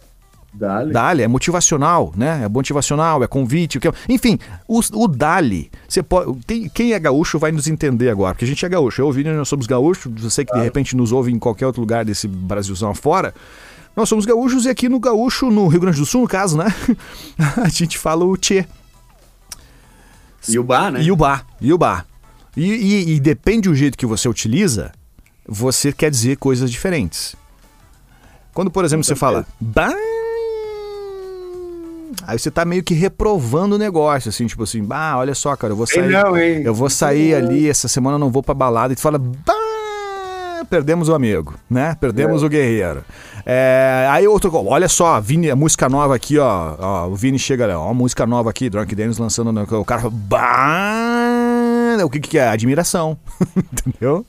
Dali. 0.58 0.94
Dali 0.94 1.22
é 1.24 1.28
motivacional, 1.28 2.14
né? 2.16 2.44
É 2.46 2.50
motivacional, 2.50 3.24
é 3.24 3.28
convite. 3.28 3.78
o 3.78 3.82
que- 3.82 3.92
Enfim, 4.10 4.40
o, 4.68 4.80
o 4.94 5.08
Dali, 5.08 5.70
você 5.88 6.02
pode. 6.02 6.34
Tem, 6.46 6.70
quem 6.70 6.94
é 6.94 7.00
gaúcho 7.00 7.38
vai 7.38 7.52
nos 7.52 7.68
entender 7.68 8.10
agora, 8.10 8.34
porque 8.34 8.46
a 8.46 8.48
gente 8.48 8.66
é 8.66 8.70
gaúcho. 8.70 9.02
Eu 9.02 9.08
ouvi, 9.08 9.24
nós 9.24 9.48
somos 9.50 9.68
gaúchos. 9.68 10.12
Você 10.22 10.46
que 10.46 10.54
de 10.54 10.62
repente 10.62 10.96
nos 10.96 11.12
ouve 11.12 11.32
em 11.32 11.38
qualquer 11.40 11.68
outro 11.68 11.82
lugar 11.82 12.06
desse 12.06 12.28
Brasilzão 12.28 12.92
afora. 12.92 13.34
Nós 13.96 14.10
somos 14.10 14.26
gaúchos 14.26 14.66
e 14.66 14.70
aqui 14.70 14.90
no 14.90 15.00
gaúcho, 15.00 15.50
no 15.50 15.68
Rio 15.68 15.80
Grande 15.80 16.00
do 16.00 16.06
Sul, 16.06 16.22
no 16.22 16.28
caso, 16.28 16.58
né? 16.58 16.66
A 17.64 17.70
gente 17.70 17.98
fala 17.98 18.26
o 18.26 18.36
tchê. 18.38 18.66
E 20.48 20.60
o 20.60 20.64
bar, 20.64 20.92
né? 20.92 21.02
E 21.02 21.12
o 21.12 21.16
bar, 21.16 21.46
e 21.60 21.74
o 21.74 21.78
bar. 21.78 22.06
E, 22.56 22.64
e- 22.66 23.16
e 23.16 23.20
depende 23.20 23.68
do 23.68 23.76
jeito 23.76 23.98
que 23.98 24.06
você 24.06 24.30
utiliza, 24.30 24.92
você 25.48 25.92
quer 25.92 26.10
dizer 26.12 26.38
coisas 26.38 26.70
diferentes. 26.72 27.36
Quando, 28.54 28.70
por 28.72 28.86
exemplo, 28.86 29.04
você 29.04 29.16
fala 29.16 29.46
bah, 29.60 29.92
aí 32.26 32.38
você 32.40 32.50
tá 32.52 32.66
meio 32.66 32.84
que 32.84 32.94
reprovando 32.94 33.76
o 33.76 33.78
negócio, 33.80 34.30
assim, 34.30 34.46
tipo 34.48 34.64
assim, 34.64 34.84
bah, 34.84 35.18
olha 35.18 35.36
só, 35.36 35.56
cara, 35.56 35.74
eu 35.74 35.78
vou 35.78 35.86
Ei, 35.90 35.96
sair. 35.96 36.12
não? 36.12 36.38
Eu 36.38 36.74
vou 36.74 36.90
sair 36.90 37.36
ali, 37.36 37.70
essa 37.70 37.88
semana 37.88 38.16
eu 38.16 38.20
não 38.20 38.30
vou 38.30 38.44
pra 38.44 38.54
balada, 38.54 38.94
e 38.94 38.96
tu 38.96 39.02
fala, 39.02 39.18
bah, 39.18 39.54
perdemos 40.70 41.10
o 41.10 41.14
amigo, 41.14 41.54
né? 41.70 41.96
Perdemos 42.00 42.44
o 42.44 42.50
guerreiro. 42.50 43.04
É, 43.46 44.08
aí 44.10 44.28
outro, 44.28 44.52
olha 44.68 44.90
só, 44.90 45.22
Vini, 45.22 45.52
a 45.52 45.56
música 45.56 45.88
nova 45.88 46.16
aqui, 46.16 46.40
ó, 46.40 46.76
ó, 46.80 47.08
o 47.08 47.16
Vini 47.16 47.38
chega, 47.38 47.78
ó, 47.78 47.94
música 47.94 48.26
nova 48.26 48.50
aqui, 48.50 48.70
Drunk 48.70 48.96
Dennis 48.96 49.20
lançando, 49.20 49.52
o 49.80 49.86
cara 49.86 50.02
fala, 50.02 50.14
bah, 51.98 52.06
o 52.06 52.10
que 52.10 52.20
que 52.20 52.38
é? 52.38 52.48
Admiração, 52.50 53.18
entendeu? 53.56 54.26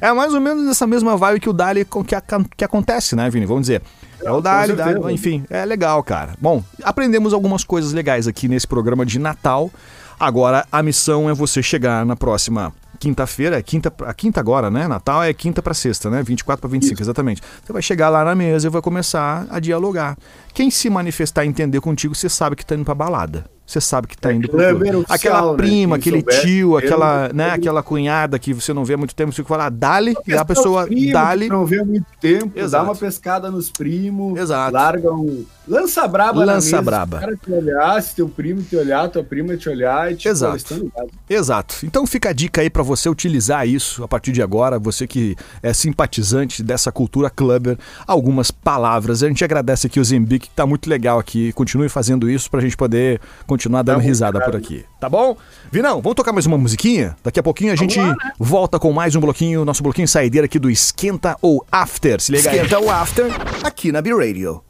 É, 0.00 0.06
é 0.08 0.12
mais 0.12 0.32
ou 0.34 0.40
menos 0.40 0.68
essa 0.68 0.86
mesma 0.86 1.16
vibe 1.16 1.40
que 1.40 1.48
o 1.48 1.52
Dali 1.52 1.86
que, 2.06 2.14
aca- 2.14 2.44
que 2.56 2.64
acontece, 2.64 3.14
né, 3.16 3.28
Vini? 3.30 3.46
Vamos 3.46 3.62
dizer. 3.62 3.82
É 4.22 4.30
o 4.30 4.40
Dali. 4.40 4.72
Dali, 4.74 5.12
enfim, 5.12 5.44
é 5.50 5.64
legal, 5.64 6.02
cara. 6.02 6.34
Bom, 6.40 6.62
aprendemos 6.82 7.32
algumas 7.32 7.62
coisas 7.64 7.92
legais 7.92 8.26
aqui 8.26 8.48
nesse 8.48 8.66
programa 8.66 9.04
de 9.04 9.18
Natal. 9.18 9.70
Agora, 10.18 10.64
a 10.70 10.82
missão 10.82 11.28
é 11.28 11.34
você 11.34 11.62
chegar 11.62 12.06
na 12.06 12.14
próxima 12.16 12.72
quinta-feira, 13.00 13.58
é 13.58 13.62
quinta, 13.62 13.92
a 14.06 14.14
quinta 14.14 14.40
agora, 14.40 14.70
né? 14.70 14.86
Natal 14.88 15.22
é 15.22 15.34
quinta 15.34 15.60
para 15.60 15.74
sexta, 15.74 16.08
né? 16.08 16.22
24 16.22 16.60
para 16.60 16.70
25, 16.70 17.02
exatamente. 17.02 17.42
Você 17.62 17.72
vai 17.72 17.82
chegar 17.82 18.08
lá 18.08 18.24
na 18.24 18.34
mesa 18.34 18.68
e 18.68 18.70
vai 18.70 18.80
começar 18.80 19.46
a 19.50 19.58
dialogar. 19.58 20.16
Quem 20.54 20.70
se 20.70 20.88
manifestar 20.88 21.44
e 21.44 21.48
entender 21.48 21.80
contigo, 21.80 22.14
você 22.14 22.28
sabe 22.28 22.56
que 22.56 22.64
tá 22.64 22.74
indo 22.74 22.84
pra 22.84 22.94
balada. 22.94 23.44
Você 23.66 23.80
sabe 23.80 24.06
que 24.06 24.16
tá 24.16 24.32
indo 24.32 24.48
pro 24.48 24.58
clube. 24.58 25.04
Aquela 25.08 25.50
né? 25.52 25.56
prima, 25.56 25.96
aquele 25.96 26.18
souber, 26.20 26.40
tio, 26.42 26.76
aquela, 26.76 27.30
né, 27.32 27.50
aquela 27.50 27.82
cunhada 27.82 28.38
que 28.38 28.52
você 28.52 28.74
não 28.74 28.84
vê 28.84 28.94
há 28.94 28.96
muito 28.96 29.14
tempo, 29.14 29.32
você 29.32 29.36
fica 29.36 29.48
falar, 29.48 29.70
dali, 29.70 30.12
e 30.12 30.14
a 30.14 30.44
Pescar 30.44 30.46
pessoa 30.46 30.86
dali. 31.12 31.48
Não 31.48 31.64
vê 31.64 31.80
há 31.80 31.84
muito 31.84 32.06
tempo, 32.20 32.52
Exato. 32.54 32.84
dá 32.84 32.90
uma 32.90 32.96
pescada 32.96 33.50
nos 33.50 33.70
primos, 33.70 34.38
Exato. 34.38 34.74
larga 34.74 35.12
um. 35.12 35.44
Lança 35.66 36.06
braba 36.06 36.44
Lança 36.44 36.82
braba. 36.82 37.18
Se 37.18 37.24
o 37.24 37.26
cara 37.26 37.36
te 37.36 37.52
olhar, 37.52 38.02
se 38.02 38.14
teu 38.14 38.28
primo 38.28 38.62
te 38.62 38.76
olhar, 38.76 39.08
tua 39.08 39.24
prima 39.24 39.56
te 39.56 39.68
olhar 39.68 40.12
e 40.12 40.16
tipo, 40.16 40.28
Exato. 40.28 40.92
Exato. 41.28 41.76
Então 41.82 42.06
fica 42.06 42.30
a 42.30 42.32
dica 42.32 42.60
aí 42.60 42.68
pra 42.68 42.82
você 42.82 43.08
utilizar 43.08 43.66
isso 43.66 44.04
a 44.04 44.08
partir 44.08 44.32
de 44.32 44.42
agora, 44.42 44.78
você 44.78 45.06
que 45.06 45.34
é 45.62 45.72
simpatizante 45.72 46.62
dessa 46.62 46.92
cultura 46.92 47.30
clubber, 47.30 47.78
algumas 48.06 48.50
palavras. 48.50 49.22
A 49.22 49.28
gente 49.28 49.44
agradece 49.44 49.86
aqui 49.86 49.98
o 49.98 50.04
Zembic, 50.04 50.48
que 50.48 50.54
tá 50.54 50.66
muito 50.66 50.88
legal 50.88 51.18
aqui. 51.18 51.52
Continue 51.52 51.88
fazendo 51.88 52.28
isso 52.28 52.50
pra 52.50 52.60
gente 52.60 52.76
poder 52.76 53.20
continuar 53.46 53.82
dando 53.82 53.96
muito 53.96 54.08
risada 54.08 54.40
por 54.40 54.54
aqui. 54.54 54.84
Tá 55.00 55.08
bom? 55.08 55.36
Vinão, 55.72 56.02
vamos 56.02 56.14
tocar 56.14 56.32
mais 56.32 56.46
uma 56.46 56.58
musiquinha? 56.58 57.16
Daqui 57.22 57.40
a 57.40 57.42
pouquinho 57.42 57.72
a 57.72 57.76
gente 57.76 57.98
volta 58.38 58.78
com 58.78 58.92
mais 58.92 59.16
um 59.16 59.20
bloquinho, 59.20 59.64
nosso 59.64 59.82
bloquinho 59.82 60.06
saideira 60.08 60.44
aqui 60.44 60.58
do 60.58 60.70
Esquenta 60.70 61.36
ou 61.40 61.64
After. 61.72 62.20
Se 62.20 62.32
liga 62.32 62.50
aí. 62.50 62.56
Esquenta 62.56 62.80
o 62.80 62.90
After 62.90 63.26
aqui 63.62 63.90
na 63.90 64.02
B-Radio. 64.02 64.62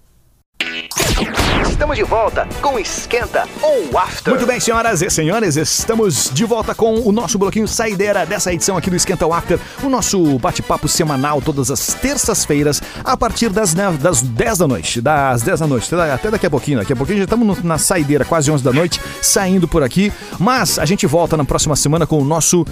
Estamos 1.69 1.97
de 1.97 2.05
volta 2.05 2.47
com 2.63 2.79
Esquenta 2.79 3.49
ou 3.61 3.99
After. 3.99 4.33
Muito 4.33 4.47
bem, 4.47 4.61
senhoras 4.61 5.03
e 5.03 5.11
senhores, 5.11 5.57
estamos 5.57 6.31
de 6.33 6.45
volta 6.45 6.73
com 6.75 6.95
o 7.01 7.11
nosso 7.11 7.37
bloquinho 7.37 7.67
saideira 7.67 8.25
dessa 8.25 8.53
edição 8.53 8.77
aqui 8.77 8.91
do 8.91 8.97
Esquenta 8.97 9.27
o 9.27 9.33
After, 9.35 9.59
o 9.83 9.89
nosso 9.89 10.39
bate-papo 10.39 10.87
semanal 10.87 11.43
todas 11.43 11.71
as 11.71 11.95
terças-feiras, 11.95 12.81
a 13.05 13.17
partir 13.17 13.49
das, 13.51 13.75
né, 13.75 13.91
das 14.01 14.23
10 14.23 14.59
da 14.59 14.69
noite, 14.69 15.01
das 15.01 15.43
10 15.43 15.61
da 15.61 15.67
noite, 15.67 15.93
até- 15.95 16.31
daqui 16.31 16.47
a 16.47 16.51
pouquinho, 16.51 16.79
daqui 16.79 16.93
a 16.93 16.97
pouquinho 16.97 17.19
já 17.19 17.25
estamos 17.25 17.63
na 17.65 17.77
saideira, 17.79 18.25
quase 18.25 18.51
11 18.51 18.63
da 18.63 18.73
noite, 18.73 19.01
saindo 19.21 19.67
por 19.67 19.83
aqui, 19.83 20.13
mas 20.39 20.79
a 20.79 20.85
gente 20.85 21.07
volta 21.07 21.37
na 21.37 21.45
próxima 21.45 21.75
semana 21.75 22.07
com 22.07 22.19
o 22.21 22.25
nosso 22.25 22.65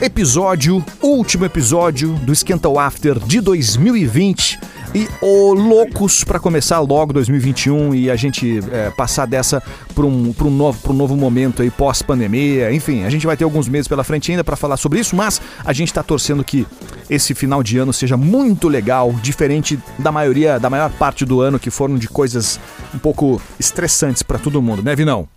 episódio, 0.00 0.84
último 1.02 1.44
episódio 1.44 2.12
do 2.14 2.32
Esquenta 2.32 2.68
o 2.68 2.78
After 2.78 3.18
de 3.18 3.40
2020, 3.40 4.60
E 4.94 5.08
ô, 5.20 5.52
loucos 5.52 6.22
pra 6.22 6.38
começar 6.38 6.78
logo 6.78 7.12
2021 7.12 7.96
e 7.96 8.08
a 8.08 8.14
gente 8.14 8.60
é, 8.70 8.90
passar 8.90 9.26
dessa 9.26 9.60
pra 9.92 10.06
um, 10.06 10.32
pra, 10.32 10.46
um 10.46 10.50
novo, 10.50 10.80
pra 10.80 10.92
um 10.92 10.94
novo 10.94 11.16
momento 11.16 11.62
aí 11.62 11.70
pós-pandemia. 11.70 12.72
Enfim, 12.72 13.02
a 13.02 13.10
gente 13.10 13.26
vai 13.26 13.36
ter 13.36 13.42
alguns 13.42 13.66
meses 13.66 13.88
pela 13.88 14.04
frente 14.04 14.30
ainda 14.30 14.44
pra 14.44 14.54
falar 14.54 14.76
sobre 14.76 15.00
isso, 15.00 15.16
mas 15.16 15.42
a 15.64 15.72
gente 15.72 15.92
tá 15.92 16.00
torcendo 16.00 16.44
que 16.44 16.64
esse 17.10 17.34
final 17.34 17.60
de 17.60 17.76
ano 17.76 17.92
seja 17.92 18.16
muito 18.16 18.68
legal, 18.68 19.12
diferente 19.20 19.76
da 19.98 20.12
maioria, 20.12 20.60
da 20.60 20.70
maior 20.70 20.92
parte 20.92 21.24
do 21.24 21.40
ano 21.40 21.58
que 21.58 21.70
foram 21.70 21.96
de 21.96 22.08
coisas 22.08 22.60
um 22.94 22.98
pouco 22.98 23.42
estressantes 23.58 24.22
pra 24.22 24.38
todo 24.38 24.62
mundo, 24.62 24.80
né, 24.80 24.94
Vinão? 24.94 25.28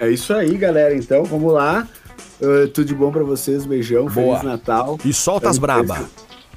É 0.00 0.10
isso 0.10 0.34
aí, 0.34 0.56
galera. 0.58 0.96
Então, 0.96 1.22
vamos 1.22 1.52
lá. 1.52 1.86
Uh, 2.40 2.66
tudo 2.68 2.86
de 2.86 2.94
bom 2.94 3.12
pra 3.12 3.22
vocês, 3.22 3.64
beijão, 3.64 4.06
Boa. 4.06 4.38
Feliz 4.38 4.42
Natal. 4.42 4.98
E 5.04 5.12
solta 5.12 5.48
as 5.48 5.58
braba. 5.58 6.04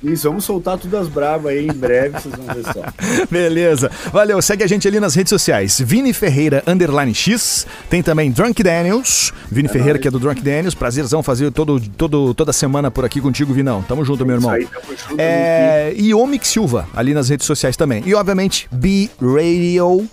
Isso, 0.02 0.28
vamos 0.30 0.46
soltar 0.46 0.78
tudo 0.78 0.98
as 0.98 1.08
brabas 1.08 1.52
aí 1.52 1.68
em 1.68 1.74
breve, 1.74 2.18
vocês 2.20 2.34
vão 2.34 2.56
ver 2.56 2.64
só. 2.64 2.84
Beleza. 3.30 3.92
Valeu. 4.14 4.42
Segue 4.42 4.64
a 4.64 4.68
gente 4.68 4.88
ali 4.88 5.00
nas 5.00 5.14
redes 5.14 5.30
sociais. 5.30 5.82
Vini 5.84 6.14
Ferreira, 6.14 6.64
underline 6.66 7.14
X. 7.14 7.68
Tem 7.90 8.02
também 8.02 8.32
Drunk 8.32 8.64
Daniels. 8.64 9.34
Vini 9.52 9.68
Ferreira, 9.68 9.94
nóis. 9.94 10.02
que 10.02 10.08
é 10.08 10.12
do 10.12 10.20
Drunk 10.20 10.42
Daniels. 10.42 10.74
Prazerzão 10.74 11.22
fazer 11.22 11.52
todo, 11.52 11.80
todo, 11.98 12.34
toda 12.34 12.54
semana 12.54 12.90
por 12.90 13.04
aqui 13.04 13.20
contigo, 13.20 13.54
Vinão. 13.54 13.82
Tamo 13.84 14.06
junto, 14.06 14.26
meu 14.26 14.36
irmão. 14.38 14.58
Isso 14.58 14.70
aí, 14.74 14.82
tamo 14.82 14.98
junto, 14.98 15.20
É, 15.20 15.94
e 15.96 16.14
Omix 16.14 16.48
Silva, 16.48 16.88
ali 16.96 17.14
nas 17.14 17.28
redes 17.28 17.46
sociais 17.46 17.76
também. 17.76 18.02
E, 18.06 18.16
obviamente, 18.16 18.70
B 18.72 19.10
Radio 19.22 20.08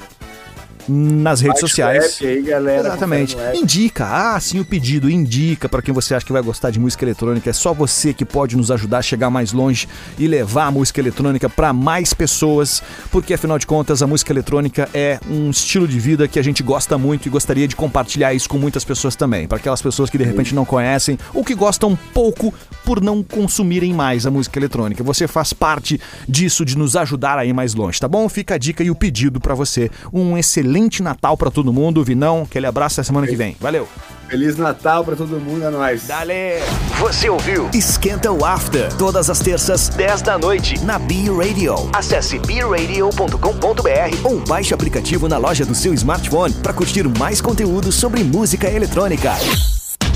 nas 0.88 1.40
redes 1.40 1.61
Baixa 1.61 1.66
sociais. 1.66 2.18
aí, 2.20 2.42
galera, 2.42 2.88
Exatamente. 2.88 3.37
Indica, 3.55 4.07
ah, 4.07 4.40
sim, 4.40 4.61
o 4.61 4.64
pedido, 4.64 5.11
indica 5.11 5.68
para 5.68 5.83
quem 5.83 5.92
você 5.92 6.14
acha 6.14 6.25
que 6.25 6.33
vai 6.33 6.42
gostar 6.42 6.70
de 6.70 6.79
música 6.79 7.05
eletrônica. 7.05 7.51
É 7.51 7.53
só 7.53 7.75
você 7.75 8.12
que 8.12 8.25
pode 8.25 8.57
nos 8.57 8.70
ajudar 8.70 8.99
a 8.99 9.03
chegar 9.03 9.31
mais 9.31 9.53
longe 9.53 9.88
e 10.18 10.27
levar 10.27 10.66
a 10.66 10.70
música 10.70 11.01
eletrônica 11.01 11.49
para 11.49 11.72
mais 11.72 12.14
pessoas, 12.14 12.83
porque 13.11 13.35
afinal 13.35 13.59
de 13.59 13.66
contas 13.66 14.03
a 14.03 14.07
música 14.07 14.33
eletrônica 14.33 14.88
é 14.94 15.18
um 15.29 15.51
estilo 15.51 15.88
de 15.88 15.99
vida 15.99 16.29
que 16.29 16.38
a 16.38 16.42
gente 16.42 16.62
gosta 16.62 16.96
muito 16.96 17.27
e 17.27 17.31
gostaria 17.31 17.66
de 17.66 17.75
compartilhar 17.75 18.33
isso 18.33 18.49
com 18.49 18.59
muitas 18.59 18.85
pessoas 18.85 19.16
também. 19.16 19.49
Para 19.49 19.59
aquelas 19.59 19.83
pessoas 19.83 20.09
que 20.09 20.18
de 20.18 20.25
repente 20.25 20.55
não 20.55 20.64
conhecem 20.64 21.18
ou 21.35 21.44
que 21.44 21.55
gostam 21.55 21.96
pouco 22.14 22.55
por 22.85 23.01
não 23.01 23.22
consumirem 23.22 23.92
mais 23.92 24.27
a 24.27 24.31
música 24.31 24.59
eletrônica. 24.59 25.03
Você 25.03 25.27
faz 25.27 25.53
parte 25.53 26.01
disso 26.29 26.64
de 26.64 26.79
nos 26.79 26.94
ajudar 26.96 27.38
a 27.38 27.44
ir 27.44 27.53
mais 27.53 27.75
longe, 27.75 28.01
tá 28.01 28.07
bom? 28.07 28.29
Fica 28.29 28.55
a 28.55 28.59
dica 28.59 28.85
e 28.85 28.90
o 28.90 28.94
pedido 28.94 29.40
para 29.40 29.55
você. 29.55 29.90
Um 30.12 30.38
excelente 30.38 30.75
Natal 31.02 31.36
para 31.36 31.50
todo 31.50 31.72
mundo, 31.72 32.04
Vinão. 32.04 32.42
Aquele 32.42 32.66
abraço 32.66 33.00
até 33.00 33.06
semana 33.06 33.26
que 33.26 33.36
vem. 33.36 33.56
Valeu. 33.60 33.88
Feliz 34.28 34.56
Natal 34.56 35.04
pra 35.04 35.14
todo 35.14 35.40
mundo, 35.40 35.64
é 35.64 35.70
nóis. 35.70 36.08
Dale! 36.08 36.60
Você 36.98 37.30
ouviu 37.30 37.70
Esquenta 37.72 38.32
o 38.32 38.44
After. 38.44 38.92
Todas 38.96 39.30
as 39.30 39.38
terças, 39.38 39.88
10 39.88 40.22
da 40.22 40.36
noite. 40.36 40.78
na 40.84 40.98
B 40.98 41.14
Radio. 41.30 41.74
Acesse 41.92 42.38
beradio.com.br 42.40 44.16
Ou 44.24 44.40
baixe 44.40 44.72
o 44.72 44.74
aplicativo 44.74 45.28
na 45.28 45.38
loja 45.38 45.64
do 45.64 45.74
seu 45.74 45.94
smartphone 45.94 46.52
para 46.54 46.72
curtir 46.72 47.06
mais 47.18 47.40
conteúdo 47.40 47.92
sobre 47.92 48.24
música 48.24 48.68
eletrônica. 48.68 49.32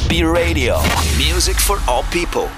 B 0.09 0.25
Radio. 0.25 0.75
Music 1.16 1.61
for 1.62 1.81
all 1.87 2.05
people. 2.11 2.49